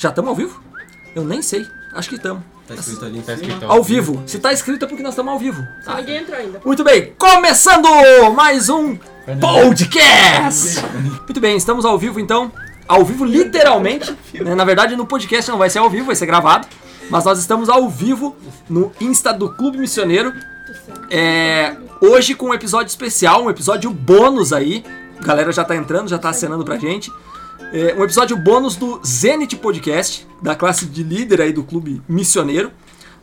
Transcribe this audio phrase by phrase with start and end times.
[0.00, 0.58] Já estamos ao vivo?
[1.14, 1.66] Eu nem sei.
[1.92, 2.42] Acho que estamos.
[2.66, 4.22] Tá escrito ali Tá escrito Ao vivo.
[4.26, 5.62] Se tá escrito é porque nós estamos ao vivo.
[5.84, 6.58] Só ninguém entrou ainda.
[6.64, 7.86] Muito bem, começando
[8.34, 8.96] mais um
[9.38, 10.82] podcast.
[11.20, 12.50] Muito bem, estamos ao vivo então.
[12.88, 14.16] Ao vivo literalmente.
[14.40, 14.54] né?
[14.54, 16.66] Na verdade no podcast não vai ser ao vivo, vai ser gravado.
[17.10, 18.34] Mas nós estamos ao vivo
[18.70, 20.32] no Insta do Clube Missioneiro.
[21.10, 24.82] É, hoje com um episódio especial, um episódio bônus aí.
[25.20, 27.12] A galera já tá entrando, já tá acenando pra gente.
[27.72, 32.72] É, um episódio bônus do Zenit Podcast, da classe de líder aí do Clube Missioneiro.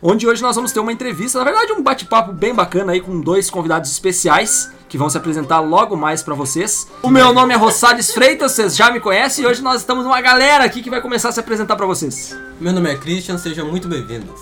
[0.00, 3.20] Onde hoje nós vamos ter uma entrevista, na verdade um bate-papo bem bacana aí com
[3.20, 6.88] dois convidados especiais que vão se apresentar logo mais pra vocês.
[7.02, 10.20] O meu nome é Rosales Freitas, vocês já me conhecem e hoje nós estamos uma
[10.20, 12.34] galera aqui que vai começar a se apresentar pra vocês.
[12.60, 14.40] Meu nome é Christian, sejam muito bem-vindos.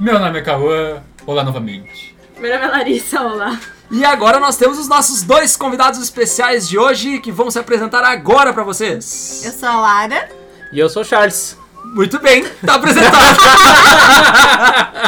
[0.00, 1.02] Meu nome é Cauã.
[1.26, 2.16] Olá novamente.
[2.40, 3.60] Meu nome é Larissa, olá.
[3.90, 8.02] E agora nós temos os nossos dois convidados especiais de hoje que vão se apresentar
[8.04, 9.42] agora pra vocês.
[9.44, 10.28] Eu sou a Lara.
[10.72, 11.56] E eu sou o Charles.
[11.84, 13.38] Muito bem, tá apresentado.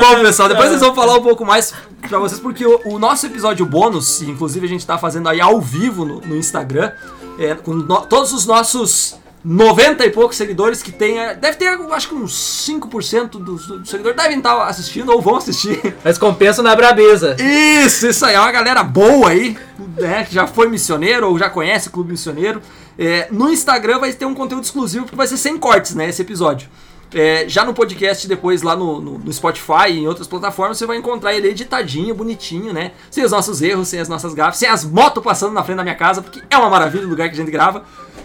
[0.00, 1.72] Bom, pessoal, depois vocês vão falar um pouco mais
[2.08, 5.60] pra vocês, porque o, o nosso episódio bônus, inclusive a gente tá fazendo aí ao
[5.60, 6.92] vivo no, no Instagram,
[7.38, 12.08] é, com no- todos os nossos 90 e poucos seguidores que é, Deve ter, acho
[12.08, 15.94] que uns 5% dos, dos seguidores devem estar assistindo ou vão assistir.
[16.04, 17.36] Mas compensa na brabeza.
[17.40, 19.56] Isso, isso aí, é uma galera boa aí,
[19.96, 22.60] né, que já foi missioneiro ou já conhece o Clube Missioneiro.
[22.98, 26.20] É, no Instagram vai ter um conteúdo exclusivo, porque vai ser sem cortes, né, esse
[26.20, 26.68] episódio.
[27.14, 30.84] É, já no podcast, depois lá no, no- no Spotify e em outras plataformas, você
[30.84, 32.92] vai encontrar ele editadinho, bonitinho, né?
[33.10, 35.82] Sem os nossos erros, sem as nossas gafas, sem as motos passando na frente da
[35.84, 37.82] minha casa, porque é uma maravilha o lugar que a gente grava.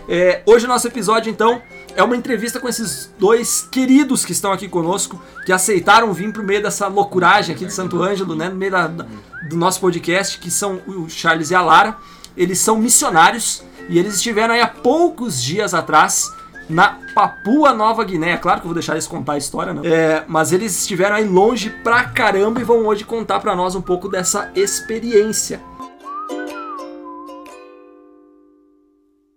[0.09, 1.61] É, hoje o nosso episódio, então,
[1.95, 6.43] é uma entrevista com esses dois queridos que estão aqui conosco, que aceitaram vir pro
[6.43, 8.49] meio dessa loucuragem aqui de Santo Ângelo, né?
[8.49, 9.05] No meio da- da-
[9.49, 11.95] do nosso podcast, que são o Charles e a Lara.
[12.35, 16.29] Eles são missionários e eles estiveram aí há poucos dias atrás
[16.69, 18.37] na Papua Nova Guiné.
[18.37, 19.81] Claro que eu vou deixar eles contar a história, né?
[19.85, 23.81] É, mas eles estiveram aí longe pra caramba e vão hoje contar pra nós um
[23.81, 25.59] pouco dessa experiência.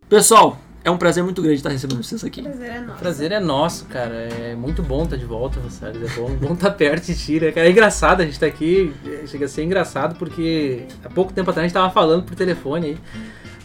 [0.08, 2.42] Pessoal, é um prazer muito grande estar recebendo vocês aqui.
[2.42, 2.98] Prazer é O nosso.
[3.00, 4.14] prazer é nosso, cara.
[4.14, 6.00] É muito bom estar de volta, Rosales.
[6.12, 7.66] É bom, bom estar perto de ti, né, cara?
[7.66, 8.92] É engraçado a gente tá aqui.
[9.04, 12.36] é, Chega a ser engraçado porque há pouco tempo atrás a gente tava falando por
[12.36, 12.98] telefone aí.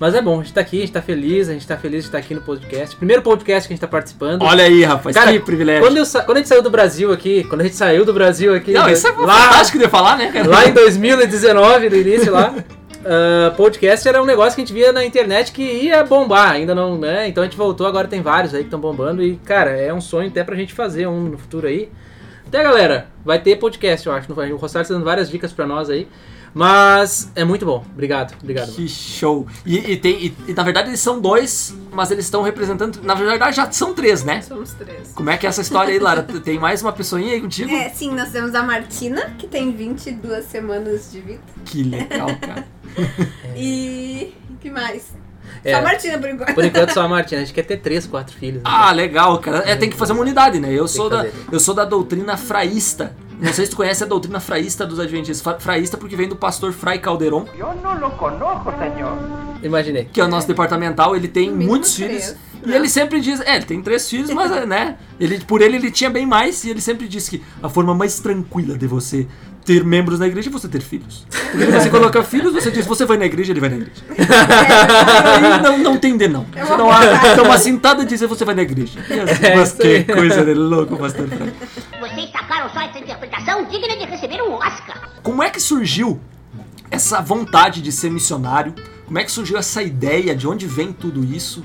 [0.02, 2.02] Mas é bom, a gente tá aqui, a gente tá feliz, a gente tá feliz
[2.02, 2.96] de estar aqui no podcast.
[2.96, 4.42] Primeiro podcast que a gente tá participando.
[4.42, 5.84] Olha aí, rapaz, Cara, que privilégio.
[5.84, 8.56] Quando, sa- quando a gente saiu do Brasil aqui, quando a gente saiu do Brasil
[8.56, 8.72] aqui.
[8.72, 10.50] Não, isso é lá, fantástico de falar, né, cara?
[10.50, 12.52] Lá em 2019, no início lá,
[13.06, 16.74] ah, podcast era um negócio que a gente via na internet que ia bombar, ainda
[16.74, 17.28] não, né?
[17.28, 20.02] Então a gente voltou, agora tem vários aí que estão bombando e, cara, é um
[20.02, 21.92] sonho até pra gente fazer um no futuro aí.
[22.48, 24.34] Até, galera, vai ter podcast, eu acho.
[24.34, 26.08] O Rosário tá dando várias dicas pra nós aí.
[26.54, 27.84] Mas é muito bom.
[27.94, 28.72] Obrigado, obrigado.
[28.74, 29.48] Que show.
[29.66, 33.02] E, e tem, e, e, na verdade eles são dois, mas eles estão representando.
[33.04, 34.42] Na verdade já são três, né?
[34.42, 35.14] Somos três.
[35.14, 36.24] Como é que é essa história aí, Lara?
[36.24, 37.72] Tem mais uma pessoinha aí contigo?
[37.72, 41.42] É, sim, nós temos a Martina, que tem 22 semanas de vida.
[41.66, 42.66] Que legal, cara.
[43.56, 44.34] E.
[44.60, 45.14] que mais?
[45.64, 45.74] É.
[45.74, 46.54] Só a Martina por enquanto.
[46.54, 48.58] Por enquanto só a Martina, a gente quer ter três, quatro filhos.
[48.58, 48.62] né?
[48.64, 49.60] Ah, legal, cara.
[49.60, 50.74] É, tem que fazer uma unidade, né?
[50.74, 53.16] Eu sou, da, eu sou da doutrina fraísta.
[53.42, 55.42] Não sei se tu conhece a doutrina fraísta dos adventistas.
[55.42, 59.18] Fra- Fraísta porque vem do pastor Fray Calderon, Yo no lo conozco, señor.
[59.64, 60.06] Imaginei.
[60.06, 61.16] que é o nosso departamental.
[61.16, 62.36] Ele tem muitos três, filhos.
[62.66, 65.90] E ele sempre diz, é, ele tem três filhos, mas né, ele, por ele ele
[65.92, 69.28] tinha bem mais, e ele sempre disse que a forma mais tranquila de você
[69.66, 71.26] ter membros na igreja é você ter filhos.
[71.52, 74.04] Porque você coloca filhos, você diz, você vai na igreja, ele vai na igreja.
[74.10, 76.46] Aí não, não tem de não.
[76.56, 79.00] É Você uma não há, dá uma cintada e diz, você vai na igreja.
[79.10, 81.54] E assim, É mas que coisa de louco, pastor Fray.
[82.00, 85.10] Vocês sacaram só essa interpretação digna de receber um Oscar.
[85.22, 86.20] Como é que surgiu
[86.90, 88.74] essa vontade de ser missionário?
[89.06, 90.36] Como é que surgiu essa ideia?
[90.36, 91.64] De onde vem tudo isso?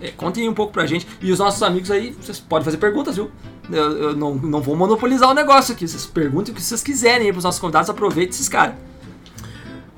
[0.00, 1.06] É, contem um pouco pra gente.
[1.20, 3.30] E os nossos amigos aí, vocês podem fazer perguntas, viu?
[3.70, 5.86] Eu, eu não, não vou monopolizar o negócio aqui.
[5.86, 7.90] Vocês perguntem o que vocês quiserem aí pros nossos convidados.
[7.90, 8.74] Aproveitem esses caras.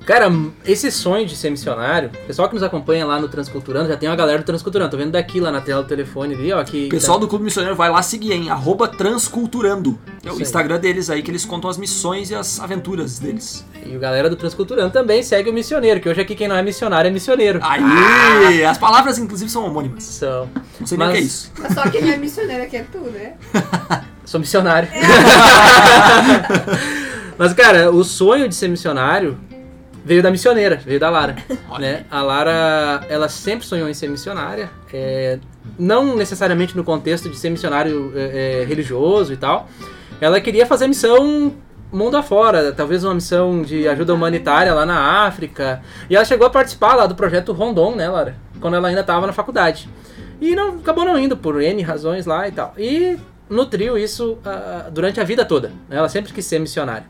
[0.06, 0.28] Cara,
[0.64, 4.08] esse sonho de ser missionário, o pessoal que nos acompanha lá no Transculturando, já tem
[4.08, 4.90] uma galera do Transculturando.
[4.90, 6.64] Tô vendo daqui lá na tela do telefone ali, ó.
[6.64, 8.50] Que O pessoal do Clube Missionário vai lá seguir, hein?
[8.50, 9.98] Arroba Transculturando.
[10.24, 10.42] É o aí.
[10.42, 13.64] Instagram deles aí, que eles contam as missões e as aventuras deles.
[13.86, 16.62] E o galera do Transculturando também segue o missioneiro, que hoje aqui quem não é
[16.62, 17.60] missionário é missioneiro.
[17.62, 18.64] Aí!
[18.64, 20.02] As palavras, inclusive, são homônimas.
[20.02, 20.48] São.
[20.80, 21.52] Não sei nem o Mas- que é isso.
[21.58, 23.34] Mas só quem é missioneiro aqui é tu, né?
[24.24, 24.88] Sou missionário.
[27.38, 29.38] Mas, cara, o sonho de ser missionário
[30.04, 31.36] veio da missioneira, veio da Lara.
[31.78, 32.04] né?
[32.10, 34.70] A Lara, ela sempre sonhou em ser missionária.
[34.92, 35.38] é,
[35.78, 39.68] não necessariamente no contexto de ser missionário é, é, religioso e tal.
[40.20, 41.52] Ela queria fazer missão
[41.92, 45.82] mundo afora, talvez uma missão de ajuda humanitária lá na África.
[46.08, 48.36] E ela chegou a participar lá do projeto Rondon, né, Lara?
[48.60, 49.88] Quando ela ainda estava na faculdade.
[50.40, 52.74] E não, acabou não indo por N razões lá e tal.
[52.78, 53.18] E
[53.48, 55.68] nutriu isso ah, durante a vida toda.
[55.88, 55.96] né?
[55.96, 57.04] Ela sempre quis ser missionária.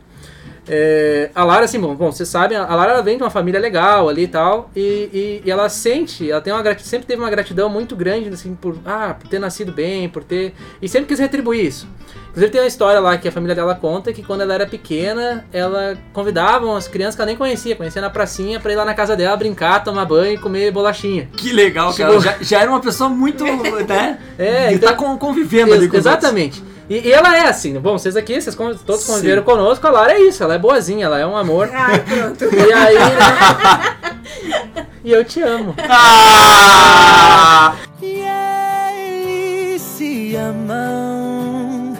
[0.67, 3.59] É, a Lara, assim, bom, bom, vocês sabem, a Lara ela vem de uma família
[3.59, 7.29] legal ali e tal, e, e, e ela sente, ela tem uma sempre teve uma
[7.29, 10.53] gratidão muito grande, assim, por, ah, por ter nascido bem, por ter.
[10.81, 11.87] E sempre quis retribuir isso.
[12.29, 15.45] Inclusive tem uma história lá que a família dela conta que quando ela era pequena,
[15.51, 18.93] ela convidava as crianças que ela nem conhecia, conhecia na pracinha, pra ir lá na
[18.93, 21.27] casa dela brincar, tomar banho e comer bolachinha.
[21.35, 22.11] Que legal, cara.
[22.11, 23.43] Chegou- Já, já era uma pessoa muito,
[23.85, 24.17] né?
[24.37, 26.63] É, de então- tá con- convivendo ali Ex- com os Exatamente.
[26.91, 30.11] E, e ela é assim, bom, vocês aqui, vocês con- todos conviveram conosco, a Lara
[30.11, 31.69] é isso, ela é boazinha, ela é um amor.
[31.73, 32.43] Ai, pronto.
[32.53, 34.87] E aí, né?
[35.03, 35.73] E eu te amo.
[35.89, 37.75] Ah!
[38.01, 38.21] E
[39.71, 41.97] eles se amam.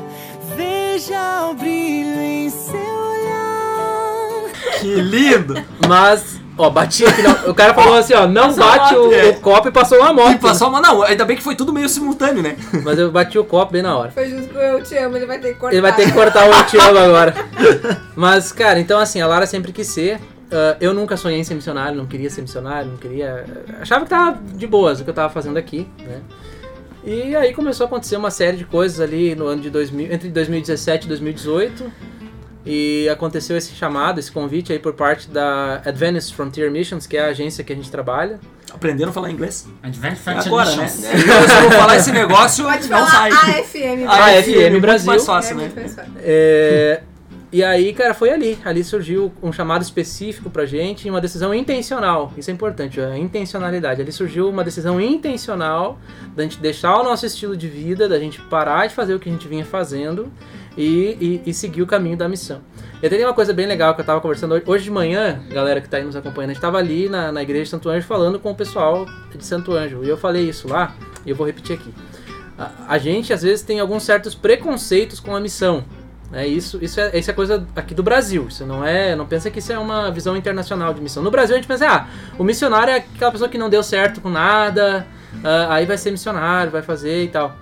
[0.57, 4.51] Veja o brilho em seu olhar.
[4.81, 5.55] Que lindo!
[5.87, 9.29] Mas, ó, bati aqui, não, o cara falou assim, ó, não bate moto, o, é.
[9.29, 10.31] o copo e passou uma moto.
[10.31, 10.81] E passou uma.
[10.81, 12.55] Não, ainda bem que foi tudo meio simultâneo, né?
[12.83, 14.11] Mas eu bati o copo bem na hora.
[14.11, 15.73] Foi justo com o Eu Te Amo, ele vai ter que cortar.
[15.73, 17.33] Ele vai ter que cortar o eu te amo agora.
[18.15, 20.19] Mas, cara, então assim, a Lara sempre quis ser.
[20.51, 23.45] Ah, eu nunca sonhei em ser missionário, não queria ser missionário, não queria.
[23.79, 26.21] Achava que tava de boas o que eu tava fazendo aqui, né?
[27.03, 30.29] E aí começou a acontecer uma série de coisas ali no ano de 2000, entre
[30.29, 31.91] 2017 e 2018.
[32.65, 37.21] E aconteceu esse chamado, esse convite aí por parte da Advanced Frontier Missions, que é
[37.25, 38.39] a agência que a gente trabalha.
[38.71, 39.67] Aprenderam a falar inglês?
[39.81, 40.83] Advanced Agora, né?
[40.83, 41.03] Missions.
[41.05, 43.31] Eu só vou falar esse negócio, Pode não falar sai.
[43.31, 44.05] AFM.
[44.07, 44.37] Ah, vai.
[44.37, 45.07] AFM muito Brasil.
[45.07, 45.61] mais fácil, É né?
[45.63, 46.11] muito mais fácil.
[46.19, 47.01] É,
[47.51, 48.57] e aí, cara, foi ali.
[48.63, 52.31] Ali surgiu um chamado específico pra gente e uma decisão intencional.
[52.37, 54.01] Isso é importante, a intencionalidade.
[54.01, 55.99] Ali surgiu uma decisão intencional
[56.33, 59.27] da gente deixar o nosso estilo de vida, da gente parar de fazer o que
[59.27, 60.31] a gente vinha fazendo
[60.77, 62.61] e, e, e seguir o caminho da missão.
[63.01, 65.41] E até tem uma coisa bem legal que eu tava conversando hoje, hoje de manhã,
[65.49, 67.89] galera que tá aí nos acompanhando, a gente tava ali na, na igreja de Santo
[67.89, 70.03] Anjo falando com o pessoal de Santo Anjo.
[70.03, 70.95] E eu falei isso lá,
[71.25, 71.93] e eu vou repetir aqui.
[72.57, 75.83] A, a gente às vezes tem alguns certos preconceitos com a missão.
[76.33, 78.47] É isso, isso é, isso é coisa aqui do Brasil.
[78.47, 81.21] Isso não é, não pensa que isso é uma visão internacional de missão.
[81.21, 82.07] No Brasil a gente pensa, ah,
[82.37, 85.05] o missionário é aquela pessoa que não deu certo com nada,
[85.43, 87.57] ah, aí vai ser missionário, vai fazer e tal.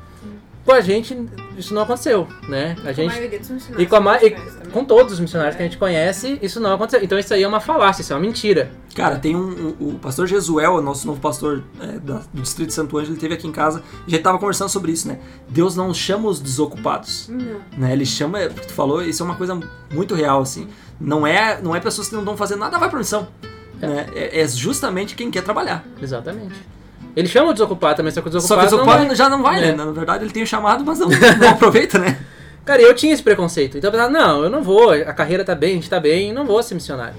[0.70, 1.18] Com a gente
[1.58, 2.76] isso não aconteceu, né?
[2.80, 5.14] A Com a gente maioria dos missionários e com, a ma- e a com todos
[5.14, 7.04] os missionários que a gente conhece, isso não aconteceu.
[7.04, 8.72] Então isso aí é uma falácia, isso é uma mentira.
[8.94, 12.68] Cara, tem um, um- o pastor Jesuel, o nosso novo pastor é, da- do distrito
[12.68, 15.18] de Santo Ângelo, ele esteve aqui em casa e já tava conversando sobre isso, né?
[15.50, 17.60] Deus não chama os desocupados, Não.
[17.76, 17.92] né?
[17.92, 19.60] Ele chama, porque tu falou, isso é uma coisa
[19.92, 20.68] muito real, assim.
[21.02, 23.28] Não é, não é pessoas que não estão fazendo nada, vai pra missão.
[23.82, 24.06] Né?
[24.14, 25.84] É, é justamente quem quer trabalhar.
[26.00, 26.54] Exatamente.
[27.20, 29.30] Ele chama o desocupado também, só que o Só que o desocupado, não desocupado já
[29.30, 29.68] não vai, É.
[29.68, 29.72] né?
[29.74, 32.18] Na verdade, ele tem o chamado, mas não, não aproveita, né?
[32.66, 33.78] Cara, eu tinha esse preconceito.
[33.78, 36.32] Então eu pensava, não, eu não vou, a carreira tá bem, a gente tá bem,
[36.32, 37.16] não vou ser missionário.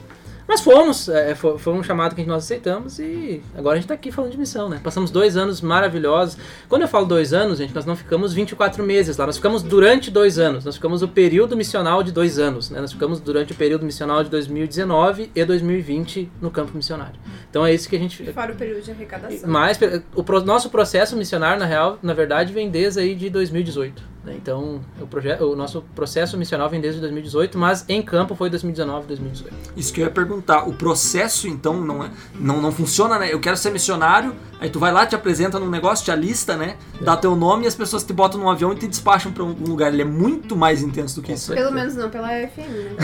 [0.51, 3.95] Mas fomos, é, foi, foi um chamado que nós aceitamos e agora a gente tá
[3.95, 4.81] aqui falando de missão, né?
[4.83, 6.37] Passamos dois anos maravilhosos.
[6.69, 10.11] Quando eu falo dois anos, gente, nós não ficamos 24 meses lá, nós ficamos durante
[10.11, 10.65] dois anos.
[10.65, 12.81] Nós ficamos o período missional de dois anos, né?
[12.81, 17.15] Nós ficamos durante o período missional de 2019 e 2020 no campo missionário.
[17.49, 19.49] Então é isso que a gente E fora o período de arrecadação.
[19.49, 19.79] mas
[20.17, 24.03] o pro- nosso processo missionário, na real, na verdade, vem desde aí de 2018.
[24.25, 24.35] Né?
[24.37, 29.55] Então, o, o nosso processo missional vem desde 2018, mas em campo foi 2019, 2018.
[29.77, 30.69] Isso que eu ia perguntar.
[30.69, 33.33] O processo, então, não, é, não, não funciona, né?
[33.33, 36.77] Eu quero ser missionário, aí tu vai lá, te apresenta num negócio, te alista, né?
[37.01, 39.53] Dá teu nome e as pessoas te botam num avião e te despacham pra um
[39.53, 39.93] lugar.
[39.93, 41.55] Ele é muito mais intenso do que isso.
[41.55, 42.97] Pelo menos não pela AFM, né?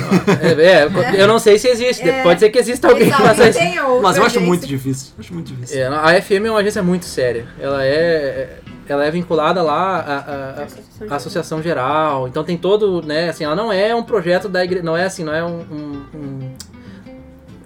[0.42, 2.22] É, é, eu não sei se existe, É.
[2.22, 3.58] pode ser que exista alguém que faça isso.
[4.02, 5.12] Mas eu acho muito difícil.
[5.18, 5.80] Acho muito difícil.
[5.80, 7.46] É, a FM é uma agência muito séria.
[7.58, 8.58] Ela é,
[8.92, 12.28] ela é vinculada lá à, à- à- Associação à Associação Geral.
[12.28, 13.28] Então tem todo, né?
[13.28, 16.02] Assim, ela não é um projeto da igreja, não é assim, não é um, um,
[16.14, 16.52] um-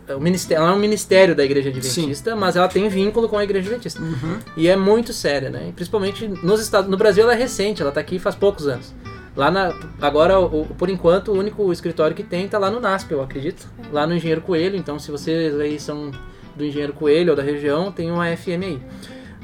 [0.08, 3.38] é um ministério, ela é um ministério da Igreja Adventista, mas ela tem vínculo com
[3.38, 4.02] a Igreja Adventista.
[4.02, 4.38] Uhum.
[4.56, 5.72] E é muito séria, né?
[5.76, 8.92] Principalmente nos Estados, no Brasil ela é recente, ela tá aqui faz poucos anos.
[9.36, 13.12] Lá na, agora, o- por enquanto, o único escritório que tem tá lá no NASP,
[13.12, 13.68] eu acredito.
[13.92, 16.10] Lá no Engenheiro Coelho, então se vocês aí são
[16.56, 18.82] do Engenheiro Coelho ou da região, tem uma FM aí.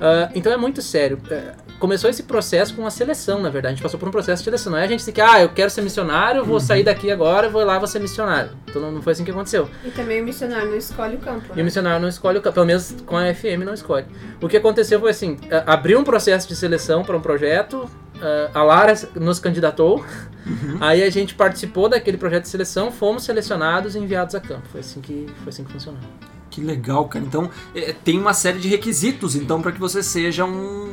[0.00, 1.18] Ah, então é muito sério.
[1.30, 3.72] É, começou esse processo com uma seleção, na verdade.
[3.72, 4.72] A gente passou por um processo de seleção.
[4.72, 7.64] Não é a gente que, ah, eu quero ser missionário, vou sair daqui agora, vou
[7.64, 8.50] lá, vou ser missionário.
[8.68, 9.68] Então não, não foi assim que aconteceu.
[9.84, 11.46] E também o missionário não escolhe o campo.
[11.50, 11.62] E o Né?
[11.62, 14.06] missionário não escolhe o campo, pelo menos com a FM não escolhe.
[14.40, 17.88] O que aconteceu foi assim, a- abriu um processo de seleção para um projeto,
[18.54, 20.04] a- a Lara nos candidatou,
[20.80, 24.62] aí a gente participou daquele projeto de seleção, fomos selecionados e enviados a campo.
[24.70, 26.00] Foi assim que, foi assim que funcionou.
[26.48, 27.22] Que legal, cara.
[27.24, 30.85] Então, é, tem uma série de requisitos, então, para que você seja um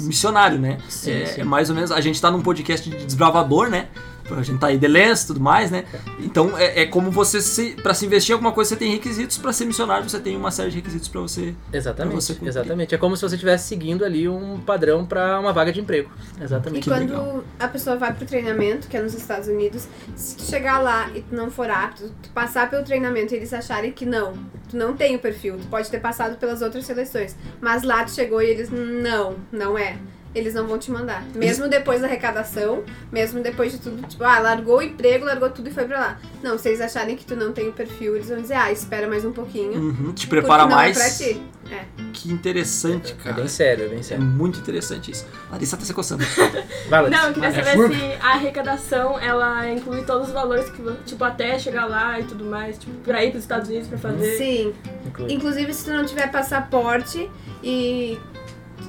[0.00, 0.78] missionário, né?
[0.88, 1.40] Sim, é, sim.
[1.40, 1.90] é mais ou menos.
[1.90, 3.88] A gente tá num podcast de desbravador, né?
[4.36, 5.84] A gente tá aí de lenço e tudo mais, né?
[6.20, 7.74] Então é, é como você se.
[7.82, 9.38] Pra se investir em alguma coisa, você tem requisitos.
[9.38, 11.54] Pra ser missionário, você tem uma série de requisitos pra você.
[11.72, 12.48] Exatamente, Pra você cumprir.
[12.48, 12.94] exatamente.
[12.94, 16.10] É como se você estivesse seguindo ali um padrão para uma vaga de emprego.
[16.40, 16.82] E Exatamente.
[16.84, 17.44] Que quando legal.
[17.58, 21.22] a pessoa vai pro treinamento, que é nos Estados Unidos, se tu chegar lá e
[21.22, 24.32] tu não for apto, tu passar pelo treinamento e eles acharem que não,
[24.68, 28.10] tu não tem o perfil, tu pode ter passado pelas outras seleções, mas lá tu
[28.12, 29.96] chegou e eles, não, não é.
[30.34, 31.24] Eles não vão te mandar.
[31.34, 35.68] Mesmo depois da arrecadação, mesmo depois de tudo, tipo, ah, largou o emprego, largou tudo
[35.68, 36.18] e foi pra lá.
[36.42, 39.08] Não, se eles acharem que tu não tem o perfil, eles vão dizer, ah, espera
[39.08, 39.72] mais um pouquinho.
[39.72, 40.96] Uhum, te prepara não mais.
[40.96, 41.42] É pra ti.
[41.70, 41.84] É.
[42.14, 43.36] Que interessante, É cara.
[43.36, 44.24] bem sério, é bem É sério.
[44.24, 45.26] muito interessante isso.
[45.50, 46.24] Larissa tá se coçando.
[46.88, 47.20] Vai, Larissa.
[47.22, 51.24] Não, eu queria É saber se a arrecadação ela inclui todos os valores que, tipo,
[51.24, 54.36] até chegar lá e tudo mais, tipo, pra ir pros Estados Unidos pra fazer.
[54.36, 54.74] Sim.
[55.06, 55.32] Inclui.
[55.32, 57.30] Inclusive, se tu não tiver passaporte
[57.62, 58.18] e.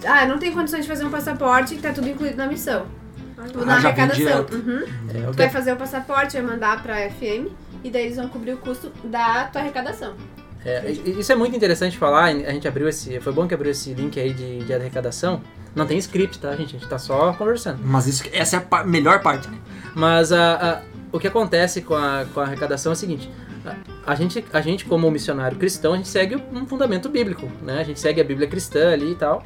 [0.05, 2.85] Ah, não tem condições de fazer um passaporte, tá tudo incluído na missão.
[3.51, 4.45] Tudo na Ah, vem arrecadação.
[4.51, 4.83] Uhum.
[5.09, 7.47] É, Tu vai fazer o passaporte, vai mandar pra FM
[7.83, 10.13] e daí eles vão cobrir o custo da tua arrecadação.
[10.65, 13.17] É, isso é muito interessante falar, a gente abriu esse.
[13.21, 15.41] Foi bom que abriu esse link aí de, de arrecadação.
[15.73, 16.75] Não tem script, tá, gente?
[16.75, 17.79] A gente tá só conversando.
[17.81, 19.57] Mas isso, essa é a pa- melhor parte, né?
[19.95, 20.81] Mas a, a-
[21.13, 23.31] o que acontece com a, com a arrecadação é o seguinte:
[23.65, 27.79] a, a gente, a gente, como missionário cristão, a gente segue um fundamento bíblico, né?
[27.79, 29.41] A gente segue a Bíblia cristã ali e tal.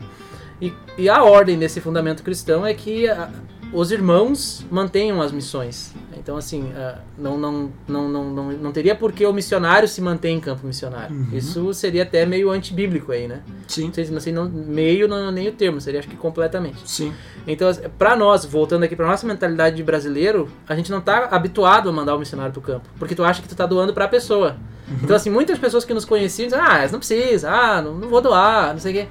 [0.63, 3.29] E, e a ordem desse fundamento cristão é que a-
[3.73, 5.93] os irmãos mantenham as missões.
[6.15, 9.99] Então, assim, a- não, não, não, não, não, não teria por que o missionário se
[9.99, 11.13] manter em campo missionário.
[11.13, 11.27] Uhum.
[11.33, 13.41] Isso seria até meio antibíblico aí, né?
[13.67, 13.87] Sim.
[13.87, 16.77] Não sei, não sei não, meio não, nem o termo, seria acho que completamente.
[16.89, 17.11] Sim.
[17.45, 21.89] Então, pra nós, voltando aqui pra nossa mentalidade de brasileiro, a gente não tá habituado
[21.89, 22.87] a mandar o missionário pro campo.
[22.97, 24.55] Porque tu acha que tu tá doando pra pessoa.
[25.01, 28.21] Então, assim, muitas pessoas que nos conheciam dizem, ah, não precisa, ah, não, não vou
[28.21, 29.07] doar, não sei o quê.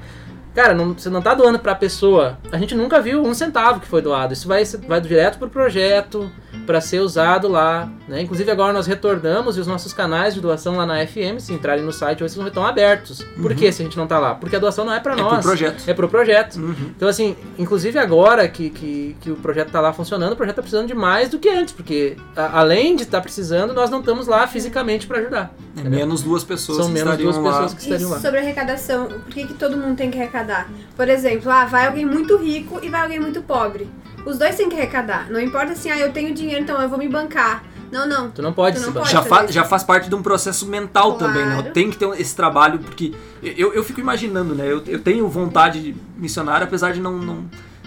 [0.54, 2.38] Cara, não- você não tá doando pra pessoa.
[2.50, 4.32] A gente nunca viu um centavo que foi doado.
[4.34, 6.30] Isso vai, vai direto pro projeto,
[6.66, 7.88] pra ser usado lá.
[8.06, 8.22] Né?
[8.22, 11.84] Inclusive agora nós retornamos e os nossos canais de doação lá na FM, se entrarem
[11.84, 13.22] no site, hoje estão abertos.
[13.40, 14.34] Por que se a gente não tá lá?
[14.34, 15.44] Porque a doação não é pra É pro nós.
[15.44, 15.82] projeto.
[15.86, 16.56] É pro projeto.
[16.56, 16.74] Uhum.
[16.96, 20.62] Então, assim, inclusive agora que, que, que o projeto tá lá funcionando, o projeto tá
[20.62, 24.26] precisando de mais do que antes, porque a- além de estar precisando, nós não estamos
[24.26, 25.54] lá fisicamente para ajudar.
[25.76, 27.52] É menos duas pessoas São que menos estariam duas lá.
[27.52, 28.20] pessoas que E estariam lá.
[28.20, 30.68] sobre arrecadação, por que, que todo mundo tem que arrecadar?
[30.96, 33.88] Por exemplo, ah, vai alguém muito rico e vai alguém muito pobre.
[34.24, 35.30] Os dois têm que arrecadar.
[35.30, 37.64] Não importa assim, ah, eu tenho dinheiro, então eu vou me bancar.
[37.90, 38.30] Não, não.
[38.30, 39.10] Tu não pode Tu se não bancar.
[39.12, 39.12] pode.
[39.12, 39.52] Já, fa isso.
[39.52, 41.34] já faz parte de um processo mental Claro.
[41.34, 41.62] também, né?
[41.74, 43.12] Tem que ter esse trabalho, porque
[43.42, 44.64] eu, eu fico imaginando, né?
[44.66, 47.44] Eu, eu tenho vontade de missionário, apesar de não, não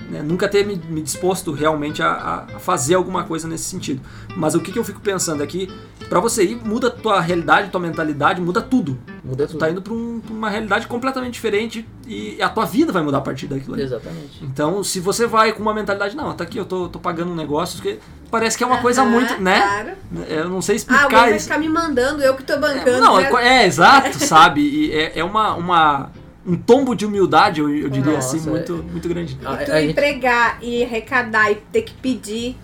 [0.10, 4.02] né, nunca ter me, me disposto realmente a, a- fazer alguma coisa nesse sentido.
[4.36, 5.70] Mas o que, que eu fico pensando aqui,
[6.10, 8.98] pra você ir, muda tua realidade, tua mentalidade, muda tudo.
[9.24, 9.60] Muda Tu tudo.
[9.60, 13.18] tá indo pra, um- pra uma realidade completamente diferente e a tua vida vai mudar
[13.18, 13.84] a partir daquilo ali.
[13.84, 14.44] Exatamente.
[14.44, 17.36] Então, se você vai com uma mentalidade, não, tá aqui, eu tô, tô pagando um
[17.36, 19.62] negócio, que parece que é uma coisa muito, né?
[19.62, 19.90] Claro.
[20.28, 21.46] Eu não sei Ah, explicar alguém vai isso.
[21.48, 23.00] ficar me mandando, eu que tô bancando.
[23.02, 23.30] Não, né?
[23.42, 24.62] é, é, exato, sabe?
[24.62, 26.12] E é, é uma, uma,
[26.46, 28.52] um tombo de humildade, eu, eu diria Nossa, assim, é.
[28.52, 29.38] muito, muito grande.
[29.44, 32.56] A- Tu a ir gente- pregar e arrecadar e ter que pedir.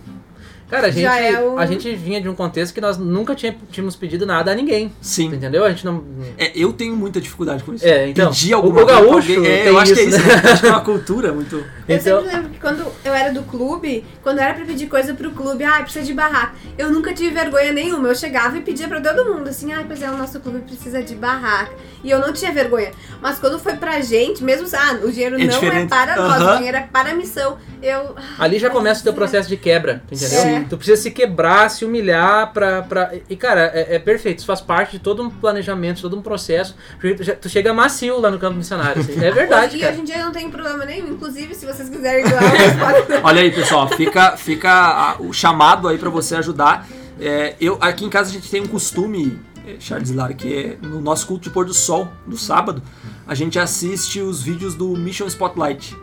[0.71, 3.55] Cara, a gente, é o- a gente vinha de um contexto que nós nunca tinha-
[3.71, 4.91] tínhamos pedido nada a ninguém.
[5.01, 5.25] Sim.
[5.27, 5.63] entendeu?
[5.65, 6.03] A gente não.
[6.37, 7.85] É, eu tenho muita dificuldade com isso.
[7.85, 9.45] É, então, Pedir o- alguma o gaúcho alguém.
[9.45, 10.35] É, tem eu acho que é isso, isso, né?
[10.41, 10.51] né?
[10.51, 11.55] Acho que é uma cultura muito.
[11.87, 15.13] Eu Então, sempre lembro que quando eu era do clube, quando era pra pedir coisa
[15.13, 16.53] pro clube, ah, precisa de barraca.
[16.77, 18.07] Eu nunca tive vergonha nenhuma.
[18.07, 21.03] Eu chegava e pedia pra todo mundo, assim, ah, pois é, o nosso clube precisa
[21.03, 21.73] de barraca.
[22.03, 22.91] E eu não tinha vergonha.
[23.21, 25.89] Mas quando foi pra gente, mesmo, ah, o dinheiro É não é diferente.
[25.89, 27.57] para nós, o dinheiro é para a missão.
[27.81, 28.15] Eu.
[28.37, 30.39] ali já começa o teu processo de quebra, entendeu?
[30.39, 30.60] Sim.
[30.69, 32.81] Tu precisa se quebrar, se humilhar pra.
[32.81, 33.11] pra...
[33.29, 34.39] E, cara, é, é perfeito.
[34.39, 36.75] Isso faz parte de todo um planejamento, todo um processo.
[36.99, 39.01] Porque tu, já- tu chega macio lá no campo missionário.
[39.01, 39.13] assim.
[39.23, 39.91] É verdade, e cara.
[39.93, 41.07] hoje em dia eu não tenho problema nenhum.
[41.09, 42.73] Inclusive, se vocês quiserem doar, vocês
[43.07, 43.19] podem.
[43.23, 46.87] Olha aí, pessoal, fica, fica a- o chamado aí pra você ajudar.
[47.19, 50.87] É, eu, aqui em casa a gente tem um costume, é, Charles Lara, que é
[50.87, 52.81] no nosso culto de pôr do sol, no sábado,
[53.27, 55.95] a gente assiste os vídeos do Mission Spotlight.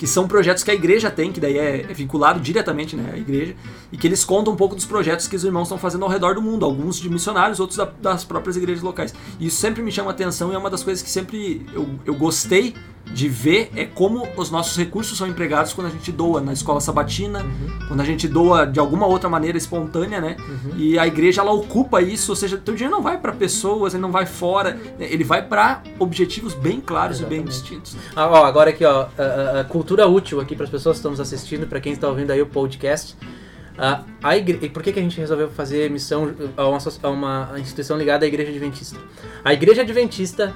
[0.00, 3.18] Que são projetos que a igreja tem, que daí é, é vinculado diretamente né, à
[3.18, 3.54] igreja,
[3.92, 6.34] e que eles contam um pouco dos projetos que os irmãos estão fazendo ao redor
[6.36, 9.14] do mundo, alguns de missionários, outros da- das próprias igrejas locais.
[9.38, 12.14] E isso sempre me chama atenção e é uma das coisas que sempre eu, eu
[12.14, 12.74] gostei
[13.12, 16.80] de ver é como os nossos recursos são empregados quando a gente doa na escola
[16.80, 17.44] sabatina,
[17.88, 20.36] quando a gente doa de alguma outra maneira espontânea, né?
[20.76, 24.02] E a igreja ela ocupa isso, ou seja, teu dinheiro não vai para pessoas, ele
[24.02, 27.60] não vai fora, ele vai para objetivos bem claros e bem Exatamente.
[27.80, 27.96] distintos.
[28.14, 30.98] Ah, ó, agora aqui, ó, a, a- a cultura útil aqui para as pessoas que
[31.00, 33.16] estão nos assistindo, para quem está ouvindo aí o podcast.
[33.76, 34.68] Ah, a igre...
[34.68, 38.24] Por que, que a gente resolveu fazer missão a uma, asso- a uma instituição ligada
[38.24, 38.96] à Igreja Adventista?
[39.44, 40.54] A Igreja Adventista,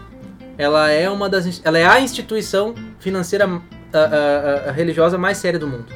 [0.57, 3.61] ela é uma das, ela é a instituição financeira ah,
[3.93, 5.87] ah, ah, religiosa mais séria do mundo.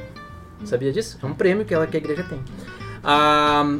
[0.64, 1.16] Sabia disso?
[1.22, 2.40] É um prêmio que, ela, que a igreja tem.
[3.04, 3.78] a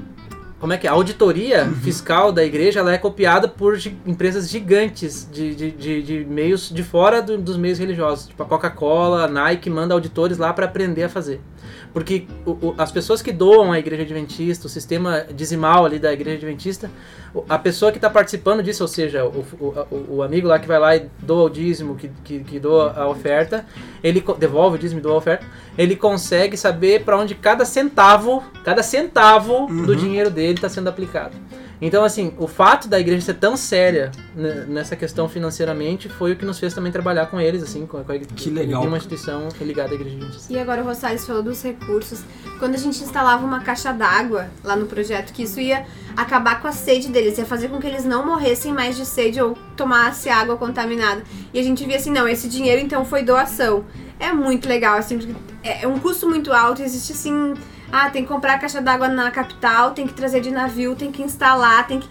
[0.61, 0.91] como é que é?
[0.91, 6.03] A auditoria fiscal da igreja ela é copiada por gi- empresas gigantes de, de, de,
[6.03, 8.27] de meios de fora do- dos meios religiosos.
[8.29, 11.41] Tipo a Coca-Cola, a Nike manda auditores lá para aprender a fazer.
[11.93, 16.13] Porque o- o- as pessoas que doam à igreja adventista, o sistema dizimal ali da
[16.13, 16.91] igreja adventista,
[17.49, 20.79] a pessoa que está participando disso, ou seja, o, o, o- amigo lá que vai
[20.79, 23.65] lá e doa o dízimo, que, que, que doa a oferta,
[24.03, 28.43] ele devolve o dízimo e doa a oferta, ele consegue saber para onde cada centavo,
[28.65, 31.37] cada centavo do dinheiro dele está sendo aplicado.
[31.81, 36.45] Então, assim, o fato da igreja ser tão séria nessa questão financeiramente foi o que
[36.45, 39.93] nos fez também trabalhar com eles, assim, com, com a, Que legal, Uma instituição ligada
[39.93, 40.53] à igreja adventista.
[40.53, 42.23] E agora o Rosales falou dos recursos.
[42.59, 46.67] Quando a gente instalava uma caixa d'água lá no projeto, que isso ia acabar com
[46.67, 50.29] a sede deles, ia fazer com que eles não morressem mais de sede ou tomasse
[50.29, 51.23] água contaminada.
[51.55, 53.85] E a gente via assim, não, esse dinheiro então foi doação.
[54.19, 57.55] É muito legal, assim, porque é é um custo muito alto, existe assim.
[57.91, 61.11] Ah, tem que comprar a caixa d'água na capital, tem que trazer de navio, tem
[61.11, 62.09] que instalar, tem que.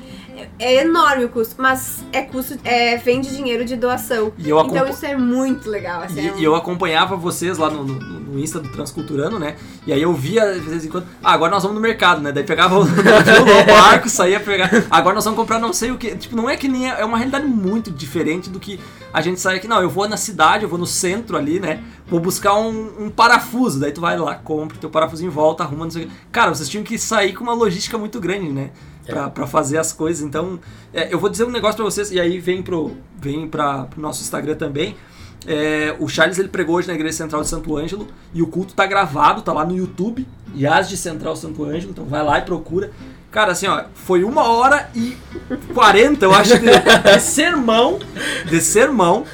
[0.60, 4.32] É, enorme o custo, mas é custo, é, vem de dinheiro de doação.
[4.38, 6.02] Eu então isso é muito legal.
[6.04, 9.40] Assim, E, é um- e eu acompanhava vocês lá no, no, no Insta do Transculturando,
[9.40, 9.56] né?
[9.86, 11.06] E aí eu via de vez em quando.
[11.24, 12.32] Ah, agora nós vamos no mercado, né?
[12.32, 14.70] Daí pegava o, o barco, saía pegar.
[14.92, 16.16] Agora nós vamos comprar não sei o que.
[16.16, 16.90] Tipo, não é que nem.
[16.90, 18.80] É uma realidade muito diferente do que
[19.14, 19.68] a gente sai aqui.
[19.68, 21.82] Não, eu vou na cidade, eu vou no centro ali, né?
[22.08, 23.80] Vou buscar um, um parafuso.
[23.80, 26.14] Daí tu vai lá, compra teu parafuso em volta, arruma, não sei o que.
[26.32, 28.70] Cara, vocês tinham que sair com uma logística muito grande, né?
[29.08, 30.22] Pra, pra fazer as coisas.
[30.22, 30.60] Então,
[30.94, 34.02] é, eu vou dizer um negócio pra vocês, e aí vem pro, vem pra, pro
[34.02, 34.96] nosso Instagram também.
[35.46, 38.74] É, o Charles ele pregou hoje na Igreja Central de Santo Ângelo e o culto
[38.74, 42.42] tá gravado, tá lá no YouTube, Yas de Central Santo Ângelo, então vai lá e
[42.42, 42.92] procura.
[43.32, 45.16] Cara, assim, ó, foi uma hora e
[45.74, 48.00] 40, eu acho, de sermão,
[48.50, 49.26] de sermão,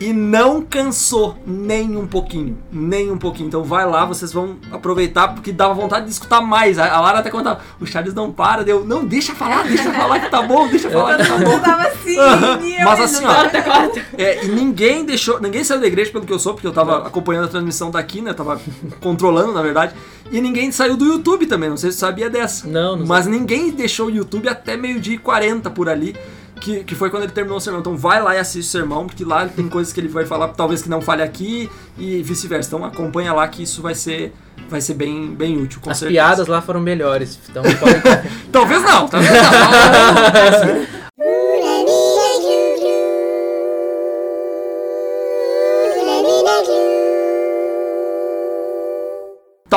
[0.00, 3.48] e não cansou nem um pouquinho, nem um pouquinho.
[3.48, 6.78] Então vai lá, vocês vão aproveitar, porque dava vontade de escutar mais.
[6.78, 10.30] A, Lara até contava, o Charles não para, deu, não, deixa falar, deixa falar que
[10.30, 11.52] tá bom, deixa falar que tá bom.
[11.52, 14.02] Eu tava assim, eu Mas não assim, ó, Corta, corta.
[14.16, 17.06] é, e ninguém deixou, ninguém saiu da igreja pelo que eu sou, porque eu tava
[17.06, 18.32] acompanhando a transmissão daqui, né?
[18.32, 18.58] Tava
[19.00, 19.94] controlando, na verdade.
[20.32, 22.66] E ninguém saiu do YouTube também, não sei se você sabia dessa.
[22.66, 26.16] Não, não Mas ninguém deixou o YouTube até meio-dia e 40 por ali.
[26.60, 27.80] Que, que foi quando ele terminou o sermão.
[27.80, 30.48] Então vai lá e assiste o sermão, porque lá tem coisas que ele vai falar,
[30.48, 32.68] talvez que não fale aqui e vice-versa.
[32.68, 34.32] Então acompanha lá que isso vai ser,
[34.68, 36.20] vai ser bem, bem útil, com As certeza.
[36.20, 37.38] piadas lá foram melhores.
[37.48, 38.00] Então podem
[38.52, 40.99] Talvez não, talvez não.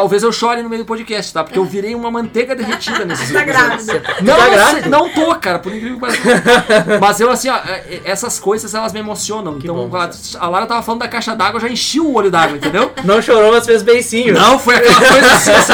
[0.03, 1.45] Talvez eu chore no meio do podcast, tá?
[1.45, 3.85] Porque eu virei uma manteiga derretida nesses Tá episódios.
[3.85, 4.15] grávida.
[4.21, 4.89] Não, Tá grávida?
[4.89, 6.99] não tô, cara, por incrível que pareça.
[6.99, 9.57] Mas eu, assim, ó, é- essas coisas elas me emocionam.
[9.57, 12.57] então, bom, a, a Lara tava falando da caixa d'água, já enchi o olho d'água,
[12.57, 12.91] entendeu?
[13.05, 14.33] Não chorou, mas fez beicinho.
[14.33, 15.73] Não, foi aquela coisa assim, assim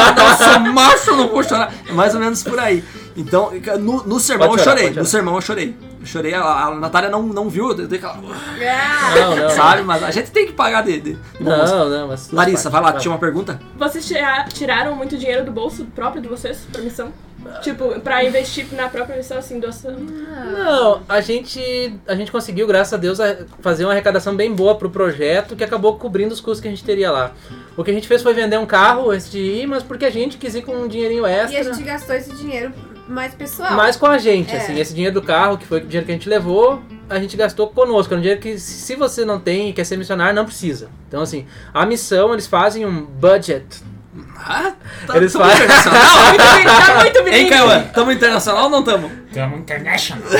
[0.73, 1.73] nossa, eu não vou chorar.
[1.87, 2.83] É mais ou menos por aí.
[3.17, 4.89] Então, no, no sermão Pode eu chorar, chorei.
[4.93, 5.01] chorar.
[5.01, 5.75] No sermão eu chorei.
[5.99, 8.15] Eu chorei, a, a Natália não, não viu, eu dei aquela.
[8.15, 9.49] Não, não.
[9.49, 9.81] Sabe?
[9.83, 10.99] Mas a gente tem que pagar de.
[10.99, 11.49] de bom.
[11.49, 12.31] Não, não, mas.
[12.31, 13.59] Larissa, vai lá, tinha uma pergunta?
[13.77, 17.11] Vocês tira- tiraram muito dinheiro do bolso próprio de vocês pra missão?
[17.61, 19.93] Tipo, pra investir na própria missão, assim, doação?
[19.93, 24.75] Não, a gente, a gente conseguiu, graças a Deus, a- fazer uma arrecadação bem boa
[24.75, 27.31] pro projeto que acabou cobrindo os custos que a gente teria lá.
[27.77, 30.09] O que a gente fez foi vender um carro antes de ir, mas porque a
[30.09, 31.63] gente quis ir com um dinheirinho E a extra.
[31.73, 32.73] gente gastou esse dinheiro
[33.09, 33.73] mais pessoal.
[33.73, 34.57] Mais com a gente, É.
[34.57, 37.35] assim, esse dinheiro do carro, que foi o dinheiro que a gente levou, a gente
[37.35, 38.13] gastou conosco.
[38.13, 40.89] É um dinheiro que, se você não tem e quer ser missionário, não precisa.
[41.07, 43.65] Então, assim, a missão, eles fazem um budget.
[44.37, 44.73] Ah,
[45.05, 46.01] tá, Eles fazem- internacional.
[46.29, 47.49] Muito bem, tá muito Hein, bem.
[47.49, 47.83] Cauã?
[47.93, 49.11] Tamo internacional ou não tamo?
[49.33, 50.23] Tamo international.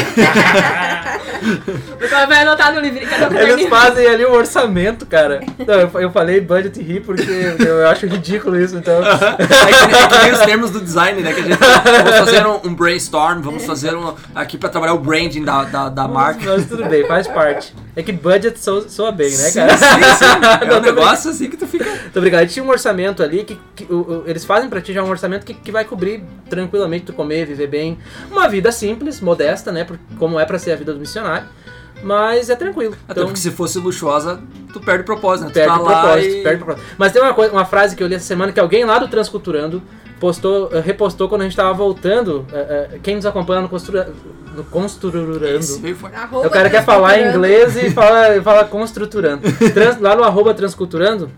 [2.27, 2.99] Vai anotar no livro.
[3.07, 5.41] Cada um Eles fazem ali um orçamento, cara.
[5.65, 7.23] Não, eu, eu falei budget ri porque
[7.65, 8.99] eu acho ridículo isso, então.
[9.39, 11.33] É que, é que nem os termos do design, né?
[11.33, 14.99] Que a gente vamos fazer um, um brainstorm, vamos fazer um aqui pra trabalhar o
[14.99, 16.41] branding da, da, da marca.
[16.45, 17.73] Mas tudo bem, faz parte.
[17.95, 19.77] É que budget soa, soa bem, né, Sim, cara?
[19.77, 20.25] sim, sim.
[20.61, 21.85] É Não, um tô negócio assim que tu fica.
[21.89, 22.47] Muito obrigado.
[22.47, 25.45] Tinha um orçamento ali que, que o- o- eles fazem pra ti já um orçamento
[25.45, 27.97] que, que vai cobrir tranquilamente tu comer, viver bem.
[28.31, 29.85] Uma vida simples, modesta, né?
[30.17, 31.47] Como é pra ser a vida do missionário.
[32.01, 32.95] Mas é tranquilo.
[33.09, 34.39] Até porque se fosse luxuosa,
[34.71, 35.51] tu perde o propósito, né?
[35.51, 36.43] Tu Perde tá o propósito, e...
[36.43, 36.95] perde o propósito.
[36.97, 39.07] Mas tem uma, coisa, uma frase que eu li essa semana que alguém lá do
[39.09, 39.83] Transculturando
[40.17, 42.45] postou, eh, repostou quando a gente tava voltando.
[42.53, 44.05] eh, eh, quem nos acompanha no, Constru-
[44.55, 45.65] no Construturando.
[46.47, 49.41] O cara quer falar em inglês e fala, fala construturando.
[49.73, 51.29] Trans- lá no arroba transculturando,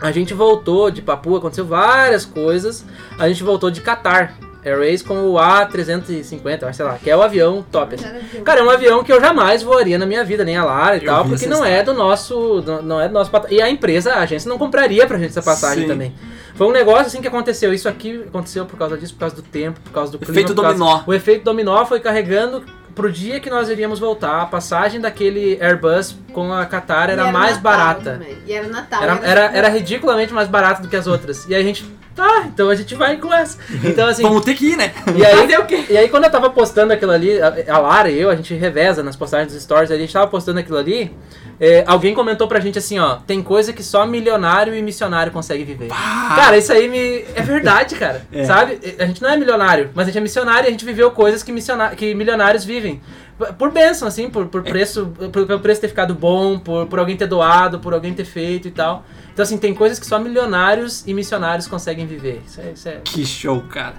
[0.00, 2.84] a gente voltou de Papua, aconteceu várias coisas.
[3.16, 4.34] A gente voltou de Qatar
[4.64, 7.94] Airways com o A350, eu acho, sei lá, que é o avião top.
[7.94, 8.40] assim.
[8.42, 11.00] Cara, é um avião que eu jamais voaria na minha vida, nem a Lara e
[11.00, 12.62] Eu tal, porque essa não é do nosso.
[12.82, 15.82] Não, é do nosso E a empresa, a agência não compraria pra gente essa passagem
[15.84, 15.88] Sim.
[15.88, 16.14] também.
[16.54, 17.72] Foi um negócio assim que aconteceu.
[17.74, 20.32] Isso aqui aconteceu por causa disso, por causa do tempo, por causa do clima.
[20.32, 21.02] Efeito por causa- dominó.
[21.06, 24.42] O efeito dominó foi carregando pro dia que nós iríamos voltar.
[24.42, 28.12] A passagem daquele Airbus com a Qatar E era, mais Natal barata.
[28.12, 28.38] também.
[28.46, 29.02] E era Natal.
[29.02, 31.44] Era, era, era ridiculamente mais barato do que as outras.
[31.48, 33.58] E aí a gente, tá, então a gente vai com essa.
[33.82, 34.92] Então assim, Vamos ter que ir, né?
[35.16, 35.48] e aí,
[35.90, 39.02] e aí quando eu tava postando aquilo ali, a, Lara e eu, a gente reveza
[39.02, 41.12] nas postagens dos stories, a gente tava postando aquilo ali,
[41.60, 45.64] é, alguém comentou pra gente assim, ó, tem coisa que só milionário e missionário consegue
[45.64, 45.88] viver.
[45.88, 47.24] Cara, isso aí me...
[47.34, 48.44] é verdade, cara, É.
[48.44, 48.78] sabe?
[48.98, 51.42] A gente não é milionário, mas a gente é missionário e a gente viveu coisas
[51.42, 53.00] que, missiona- que milionários vivem.
[53.58, 57.16] Por bênção, assim, por, por preço, por, pelo preço ter ficado bom, por, por alguém
[57.16, 59.04] ter doado, por alguém ter feito e tal.
[59.32, 62.42] Então, assim, tem coisas que só milionários e missionários conseguem viver.
[62.46, 63.94] Isso é, isso é Que show, cara.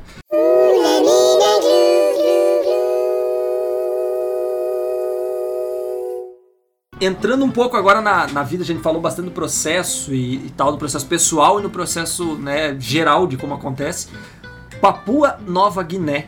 [7.01, 10.49] Entrando um pouco agora na, na vida, a gente falou bastante do processo e, e
[10.55, 14.07] tal, do processo pessoal e no processo né, geral de como acontece.
[14.79, 16.27] Papua Nova Guiné.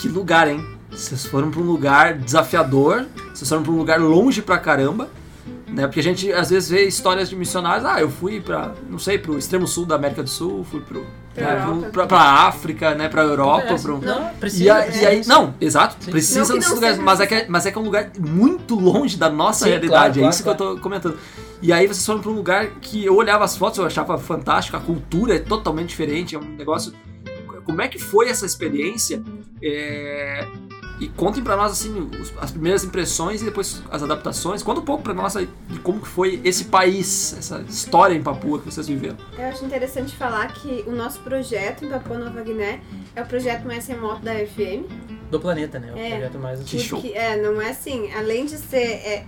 [0.00, 0.73] Que lugar, hein?
[0.94, 5.08] Vocês foram pra um lugar desafiador, vocês foram pra um lugar longe pra caramba.
[5.66, 5.88] Né?
[5.88, 9.18] Porque a gente às vezes vê histórias de missionários, ah, eu fui pra, não sei,
[9.18, 11.04] pro extremo sul da América do Sul, fui pro,
[11.34, 14.72] Pra né, pra, pra África, né, pra Europa, pro, Não, e, precisa.
[14.72, 16.12] a- e aí, não, exato, Sim.
[16.12, 18.08] precisa Não desses não lugares, mas é, que, é- mas é que é um lugar
[18.20, 21.18] muito longe da nossa Sim, realidade, claro, é isso claro, que eu tô comentando.
[21.60, 24.76] E aí vocês foram pra um lugar que eu olhava as fotos, eu achava fantástico,
[24.76, 26.92] a cultura é totalmente diferente, é um negócio...
[27.64, 29.20] Como é que foi essa experiência?
[29.60, 30.46] É,
[31.00, 34.62] E contem pra nós, assim, os- as primeiras impressões e depois as adaptações.
[34.62, 38.22] Conta um pouco pra nós aí de como que foi esse país, essa história em
[38.22, 39.16] Papua que vocês viveram.
[39.36, 42.80] Eu acho interessante falar que o nosso projeto em Papua Nova Guiné
[43.16, 44.84] é o projeto mais remoto da FM.
[45.30, 45.90] Do planeta, né?
[45.92, 46.10] O É.
[46.10, 46.60] projeto mais.
[46.62, 47.02] Que show.
[47.12, 48.76] É, não é assim, além de ser.
[48.78, 49.26] é,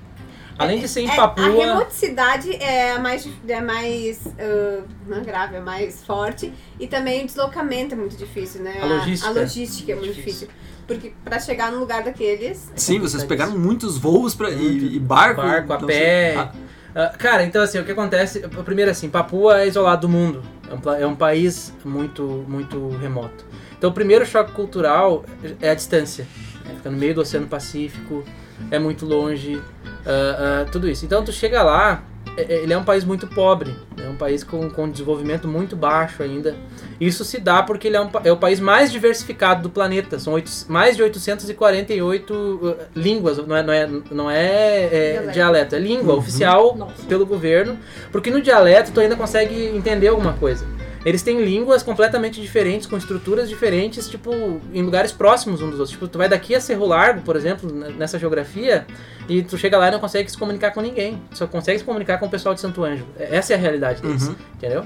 [0.59, 1.45] Além de ser em é, A Papua.
[1.45, 6.53] remoticidade é a mais, é mais ah, não é grave, é mais forte.
[6.81, 8.79] E também o deslocamento é muito difícil, né?
[8.81, 9.29] A logística.
[9.31, 10.47] A, logística é muito Difícil.
[10.49, 10.76] difícil.
[10.87, 12.71] Porque pra chegar num lugar daqueles.
[12.77, 14.63] Sim, vocês pegaram muitos voos pra, Muito.
[14.85, 15.43] e, e barco.
[15.43, 16.35] Barco, a então pé.
[16.37, 16.53] ah,
[16.95, 18.41] Ah, cara, então assim, o que acontece.
[18.65, 20.43] Primeiro assim, Papua é isolado do mundo.
[20.71, 23.45] É um, é um país muito, muito remoto.
[23.77, 25.25] Então o primeiro choque cultural
[25.61, 26.27] é a distância.
[26.65, 26.75] né?
[26.77, 28.25] Fica no meio do Oceano Pacífico,
[28.71, 29.61] é muito longe,
[30.07, 31.05] ah, ah, tudo isso.
[31.05, 34.45] Então tu chega lá, é- é- ele é um país muito pobre, é um país
[34.45, 36.55] com, com desenvolvimento muito baixo ainda.
[37.01, 40.19] Isso se dá porque ele é, um é o país mais diversificado do planeta.
[40.19, 45.33] São oito- mais de 848 uh, línguas, não é, não é, não é, é Dialeto.
[45.33, 47.03] dialeto, é língua oficial Nossa.
[47.09, 47.79] pelo governo.
[48.13, 50.67] Porque no dialeto tu ainda consegue entender alguma coisa.
[51.07, 55.91] Eles têm línguas completamente diferentes, com estruturas diferentes, tipo, em lugares próximos uns dos outros.
[55.93, 58.85] Tipo, tu vai daqui a Cerro Largo, por exemplo, nessa geografia,
[59.29, 61.23] e tu chega lá e não consegue se comunicar com ninguém.
[61.33, 62.85] Só consegue se comunicar com o pessoal de Santo.
[62.85, 64.35] É- Essa é a realidade deles, Uhum.
[64.57, 64.85] entendeu?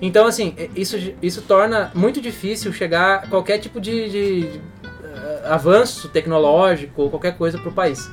[0.00, 4.60] Então, assim, isso, isso torna muito difícil chegar a qualquer tipo de, de, de,
[5.04, 8.10] eh, avanço tecnológico ou qualquer coisa pro país.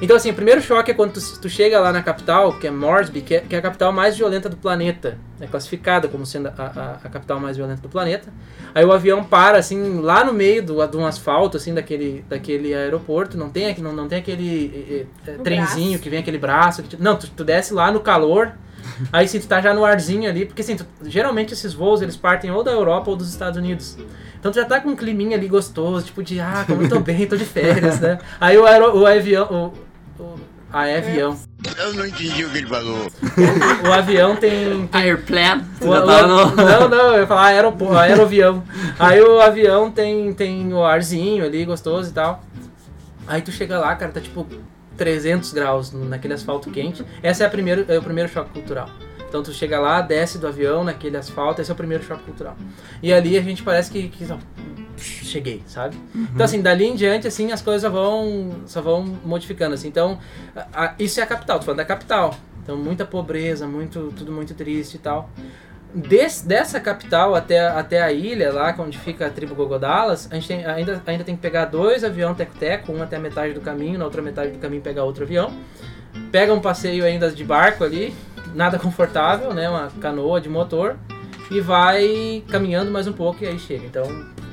[0.00, 2.70] Então, assim, o primeiro choque é quando tu, tu chega lá na capital, que é
[2.70, 5.18] Moresby, que é, que é a capital mais violenta do planeta.
[5.40, 8.32] É classificada como sendo a, a- a capital mais violenta do planeta.
[8.72, 12.72] Aí o avião para, assim, lá no meio do, de um asfalto, assim, daquele, daquele
[12.74, 13.36] aeroporto.
[13.36, 16.02] Não tem, não, não tem aquele eh, O trenzinho braço.
[16.02, 16.82] que vem aquele braço.
[16.84, 18.52] te- não, tu, tu desce lá no calor.
[19.12, 20.46] Aí sim, tu tá já no arzinho ali.
[20.46, 23.98] Porque, assim, tu- geralmente esses voos, eles partem ou da Europa ou dos Estados Unidos.
[24.38, 27.00] Então tu já tá com um climinha ali gostoso, tipo de, ah, como eu tô
[27.00, 28.18] bem, tô de férias, né?
[28.40, 29.87] Aí o, aero, o avião, o,
[30.72, 31.38] avião,
[31.78, 33.10] Eu não entendi o que ele falou.
[33.88, 34.88] o avião tem...
[34.92, 35.64] Airplane.
[35.80, 38.62] O- o- no- Não, não, eu ia falar aeroporto, aeroavião.
[38.98, 42.42] Aí o avião tem, tem o arzinho ali, gostoso e tal.
[43.26, 44.46] Aí tu chega lá, cara, tá tipo
[44.96, 47.04] 300 graus naquele asfalto quente.
[47.22, 48.88] Essa é, a primeiro, é o primeiro choque cultural.
[49.28, 52.56] Então tu chega lá, desce do avião naquele asfalto, esse é o primeiro choque cultural.
[53.02, 54.26] E ali a gente parece que, que
[54.98, 55.96] cheguei, sabe?
[56.34, 59.88] Então assim, dali em diante assim as coisas vão só vão modificando assim.
[59.88, 60.18] Então,
[60.54, 62.34] a- a- isso é a capital, tô falando da capital.
[62.62, 65.30] Então muita pobreza, muito tudo muito triste e tal.
[65.94, 70.46] Des- dessa capital até, até a ilha, lá onde fica a tribo Gogodalas, a gente
[70.48, 73.98] tem- ainda, ainda tem que pegar dois aviões teco-teco, um até a metade do caminho,
[73.98, 75.50] na outra metade do caminho pegar outro avião.
[76.30, 78.14] Pega um passeio ainda de barco ali,
[78.54, 79.68] nada confortável, né?
[79.70, 80.96] Uma canoa de motor.
[81.50, 83.86] E vai caminhando mais um pouco e aí chega.
[83.86, 84.04] Então,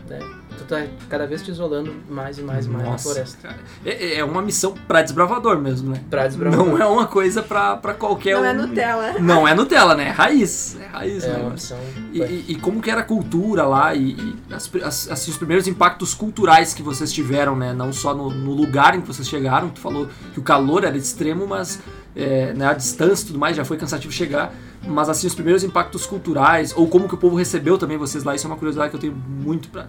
[0.09, 0.19] né?
[0.57, 3.37] Tu tá cada vez te isolando mais e mais e mais na Nossa, floresta.
[3.41, 3.59] cara.
[3.85, 6.01] É, é uma missão pra desbravador mesmo, né?
[6.09, 6.57] Pra desbravar.
[6.57, 8.45] Não é uma coisa pra, pra qualquer não um.
[8.45, 9.19] é Nutella.
[9.19, 10.05] Não é Nutella, né?
[10.07, 10.77] É raiz.
[10.79, 11.39] É raiz, É né?
[11.39, 11.77] uma opção.
[12.13, 15.37] E, e- e como que era a cultura lá e, e as, as- assim, os
[15.37, 17.73] primeiros impactos culturais que vocês tiveram, né?
[17.73, 20.95] Não só no, no lugar em que vocês chegaram, tu falou que o calor era
[20.97, 21.81] extremo, mas
[22.15, 24.53] é, né, a distância e tudo mais já foi cansativo chegar.
[24.87, 28.35] mas assim, os primeiros impactos culturais, ou como que o povo recebeu também vocês lá,
[28.35, 29.83] isso é uma curiosidade que eu tenho muito pra,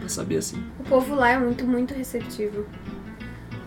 [0.00, 0.62] pra saber, assim.
[0.80, 2.64] O povo lá é muito, muito receptivo.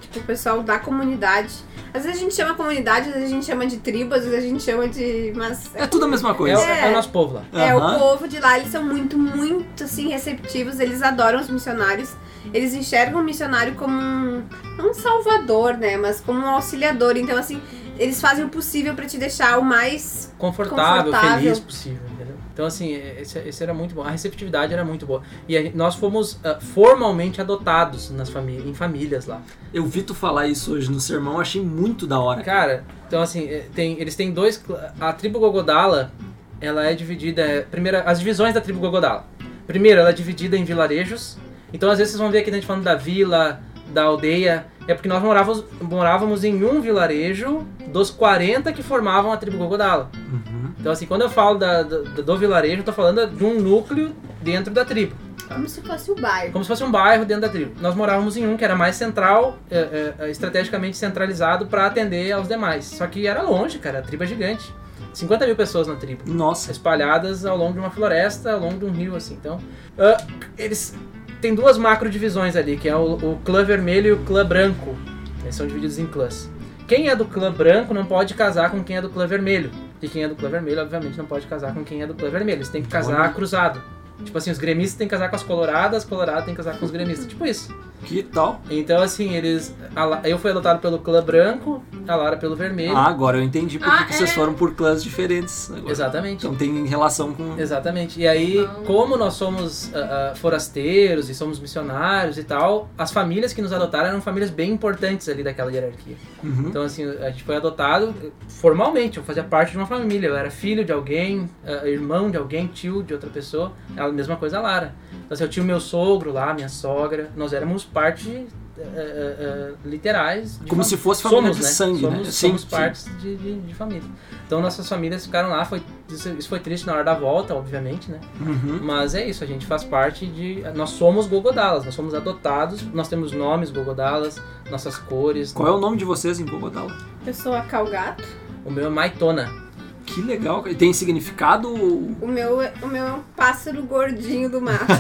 [0.02, 1.54] Tipo, o pessoal da comunidade.
[1.94, 4.40] Às vezes a gente chama comunidade, às vezes a gente chama de tribo, às vezes
[4.40, 5.32] a gente chama de.
[5.36, 6.58] Mas É tudo a mesma É, coisa.
[6.60, 7.44] o- é o nosso povo lá.
[7.54, 7.96] É, Aham.
[7.96, 10.80] o povo de lá, eles são muito, muito, assim, receptivos.
[10.80, 12.12] Eles adoram os missionários.
[12.54, 14.44] Eles enxergam o missionário como um,
[14.78, 15.96] não um salvador, né?
[15.98, 17.16] Mas como um auxiliador.
[17.18, 17.62] Então, assim,
[17.98, 20.34] eles fazem o possível pra te deixar o mais...
[20.38, 21.40] Confortável, Confortável.
[21.44, 22.36] feliz possível, entendeu?
[22.54, 24.02] Então, assim, esse, esse era muito bom.
[24.02, 25.22] A receptividade era muito boa.
[25.46, 29.42] E a nós fomos ah, formalmente adotados nas famí em famílias lá.
[29.74, 32.42] Eu vi tu falar isso hoje no sermão, achei muito da hora.
[32.44, 34.64] Cara, então assim, eh, tem, eles têm dois.
[35.02, 36.14] A tribo Gogodala,
[36.62, 37.42] ela é dividida.
[37.42, 39.28] é, Primeiro, as divisões da tribo Gogodala.
[39.68, 41.38] Primeiro, ela é dividida em vilarejos.
[41.74, 43.60] Então, às vezes, vocês vão ver aqui a gente falando da vila,
[43.94, 44.66] da aldeia.
[44.88, 50.10] É porque nós morávamos, morávamos em um vilarejo dos 40 que formavam a tribo Gogodala.
[50.16, 50.72] Uhum.
[50.80, 54.16] Então, assim, quando eu falo da, do, do vilarejo, eu tô falando de um núcleo
[54.42, 55.16] dentro da tribo.
[55.48, 56.52] Como se fosse o bairro.
[56.52, 57.74] Como se fosse um bairro dentro da tribo.
[57.80, 62.48] Nós morávamos em um que era mais central, é, é, estrategicamente centralizado para atender aos
[62.48, 62.86] demais.
[62.86, 64.74] Só que era longe, cara, a tribo é gigante.
[65.14, 66.24] 50 mil pessoas na tribo.
[66.26, 66.72] Nossa.
[66.72, 69.36] Espalhadas ao longo de uma floresta, ao longo de um rio, assim.
[69.36, 69.60] Então,
[69.98, 70.18] ah,
[70.58, 70.96] eles
[71.42, 74.96] têm duas macro divisões ali, que é o, o clã vermelho e o clã branco.
[75.44, 76.50] Eles são divididos em clãs.
[76.88, 79.72] Quem é do clã branco não pode casar com quem é do clã vermelho.
[80.02, 82.30] E quem é do clã vermelho, obviamente, não pode casar com quem é do clã
[82.30, 82.58] vermelho.
[82.58, 83.30] Eles têm que casar Olha.
[83.30, 83.82] cruzado.
[84.24, 86.78] Tipo assim, os gremistas têm que casar com as coloradas, as coloradas têm que casar
[86.80, 87.28] com os gremistas.
[87.28, 87.76] Tipo isso.
[88.04, 88.62] Que tal?
[88.70, 89.74] Então, assim, eles.
[89.96, 92.96] La- eu fui adotado pelo clã branco, a Lara pelo vermelho.
[92.96, 94.34] Ah, agora eu entendi por que Ah, que vocês é.
[94.34, 95.72] foram por clãs diferentes.
[95.72, 95.92] agora.
[95.92, 96.46] Exatamente.
[96.46, 97.58] Então tem relação com.
[97.60, 98.20] Exatamente.
[98.20, 103.54] E aí, como nós somos ah, ah, forasteiros e somos missionários e tal, as famílias
[103.54, 106.16] que nos adotaram eram famílias bem importantes ali daquela hierarquia.
[106.44, 106.66] Uhum.
[106.68, 108.14] Então, assim, a gente foi adotado
[108.48, 110.28] formalmente, eu fazia parte de uma família.
[110.28, 113.72] Eu era filho de alguém, ah, irmão de alguém, tio de outra pessoa.
[113.98, 114.94] É a mesma coisa a Lara.
[115.12, 117.30] Então, assim, eu tinha o meu sogro lá, minha sogra.
[117.36, 120.60] Nós éramos parte eh, eh, literais.
[120.60, 121.70] de Como fam- se fosse família somos, de né?
[121.70, 122.10] sangue, né?
[122.12, 122.68] somos, Sim, somos sim.
[122.70, 124.04] partes de, de, de família.
[124.46, 128.12] Então nossas famílias ficaram lá, foi, isso, isso foi triste na hora da volta, obviamente,
[128.12, 128.20] né?
[128.40, 128.80] Uhum.
[128.84, 130.64] Mas é isso, a gente faz parte de.
[130.76, 134.40] Nós somos Gogodalas, nós somos adotados, nós temos nomes Gogodalas,
[134.70, 135.52] nossas cores.
[135.52, 136.86] Qual é o nome de vocês em Bogotá?
[137.26, 138.24] Eu sou a Calgato.
[138.64, 139.65] O meu é Maitona.
[140.06, 140.64] Que legal.
[140.68, 141.74] E Tem significado?
[141.74, 144.86] O meu, é- o meu é um pássaro gordinho do mato.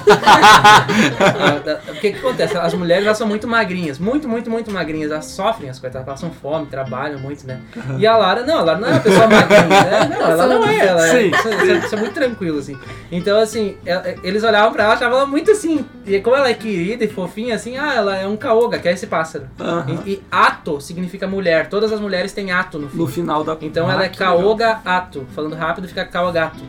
[1.20, 2.58] Ah, ah, o que que acontece?
[2.58, 5.12] As mulheres elas são muito magrinhas, muito, muito, muito magrinhas.
[5.12, 7.60] Elas sofrem as coisas, elas passam fome, trabalham muito, né?
[7.98, 10.10] E a Lara, não, a Lara não é uma pessoa magrinha, né?
[10.18, 11.12] Não, ela não é, ela é.
[11.12, 12.78] Sim, Isso, isso é, isso é muito tranquilo, assim.
[13.12, 13.78] Então, assim,
[14.24, 15.86] eles olhavam pra ela, achavam ela muito assim.
[16.06, 18.92] E como ela é querida e fofinha, assim, ah, ela é um caoga, que é
[18.94, 19.46] esse pássaro.
[19.60, 20.02] Aham.
[20.06, 21.68] E, e ato significa mulher.
[21.70, 22.98] Todas as mulheres têm ato no fim.
[22.98, 23.58] No final da.
[23.62, 25.26] Então Ah, ela é caoga ato.
[25.36, 26.60] Falando rápido fica caogato.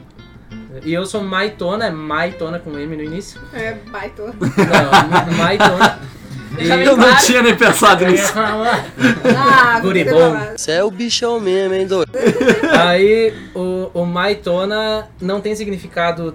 [0.85, 3.41] E eu sou maitona, é maitona com M no início.
[3.53, 4.23] É, baito.
[4.23, 5.99] Não, maitona.
[6.59, 8.33] E- Eu não tinha nem pensado nisso.
[9.39, 10.05] Ah, Guri
[10.57, 12.11] você é o bichão mesmo, hein, doido?
[12.81, 16.35] Aí o, o Maitona não tem significado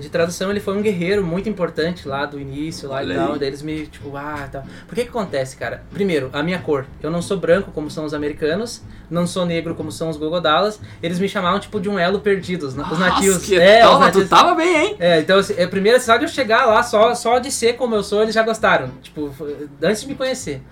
[0.00, 3.32] de tradução, ele foi um guerreiro muito importante lá do início lá Olha e tal.
[3.32, 3.38] aí.
[3.38, 4.64] Daí eles me, tipo, ah, tal.
[4.86, 5.82] Por que que acontece, cara?
[5.92, 6.86] Primeiro, a minha cor.
[7.02, 10.80] Eu não sou branco como são os americanos, não sou negro como são os gogodalas.
[11.02, 13.34] Eles me chamavam tipo de um elo perdido, os, os nativos.
[13.34, 14.28] Nossa, que é, mas nativos.
[14.28, 14.96] tu tava bem, hein?
[14.98, 17.94] É, então, assim, é, primeiro, só de eu chegar lá, só, só de ser como
[17.94, 18.90] eu sou, eles já gostaram.
[19.02, 19.32] Tipo,
[19.82, 20.62] antes de me conhecer.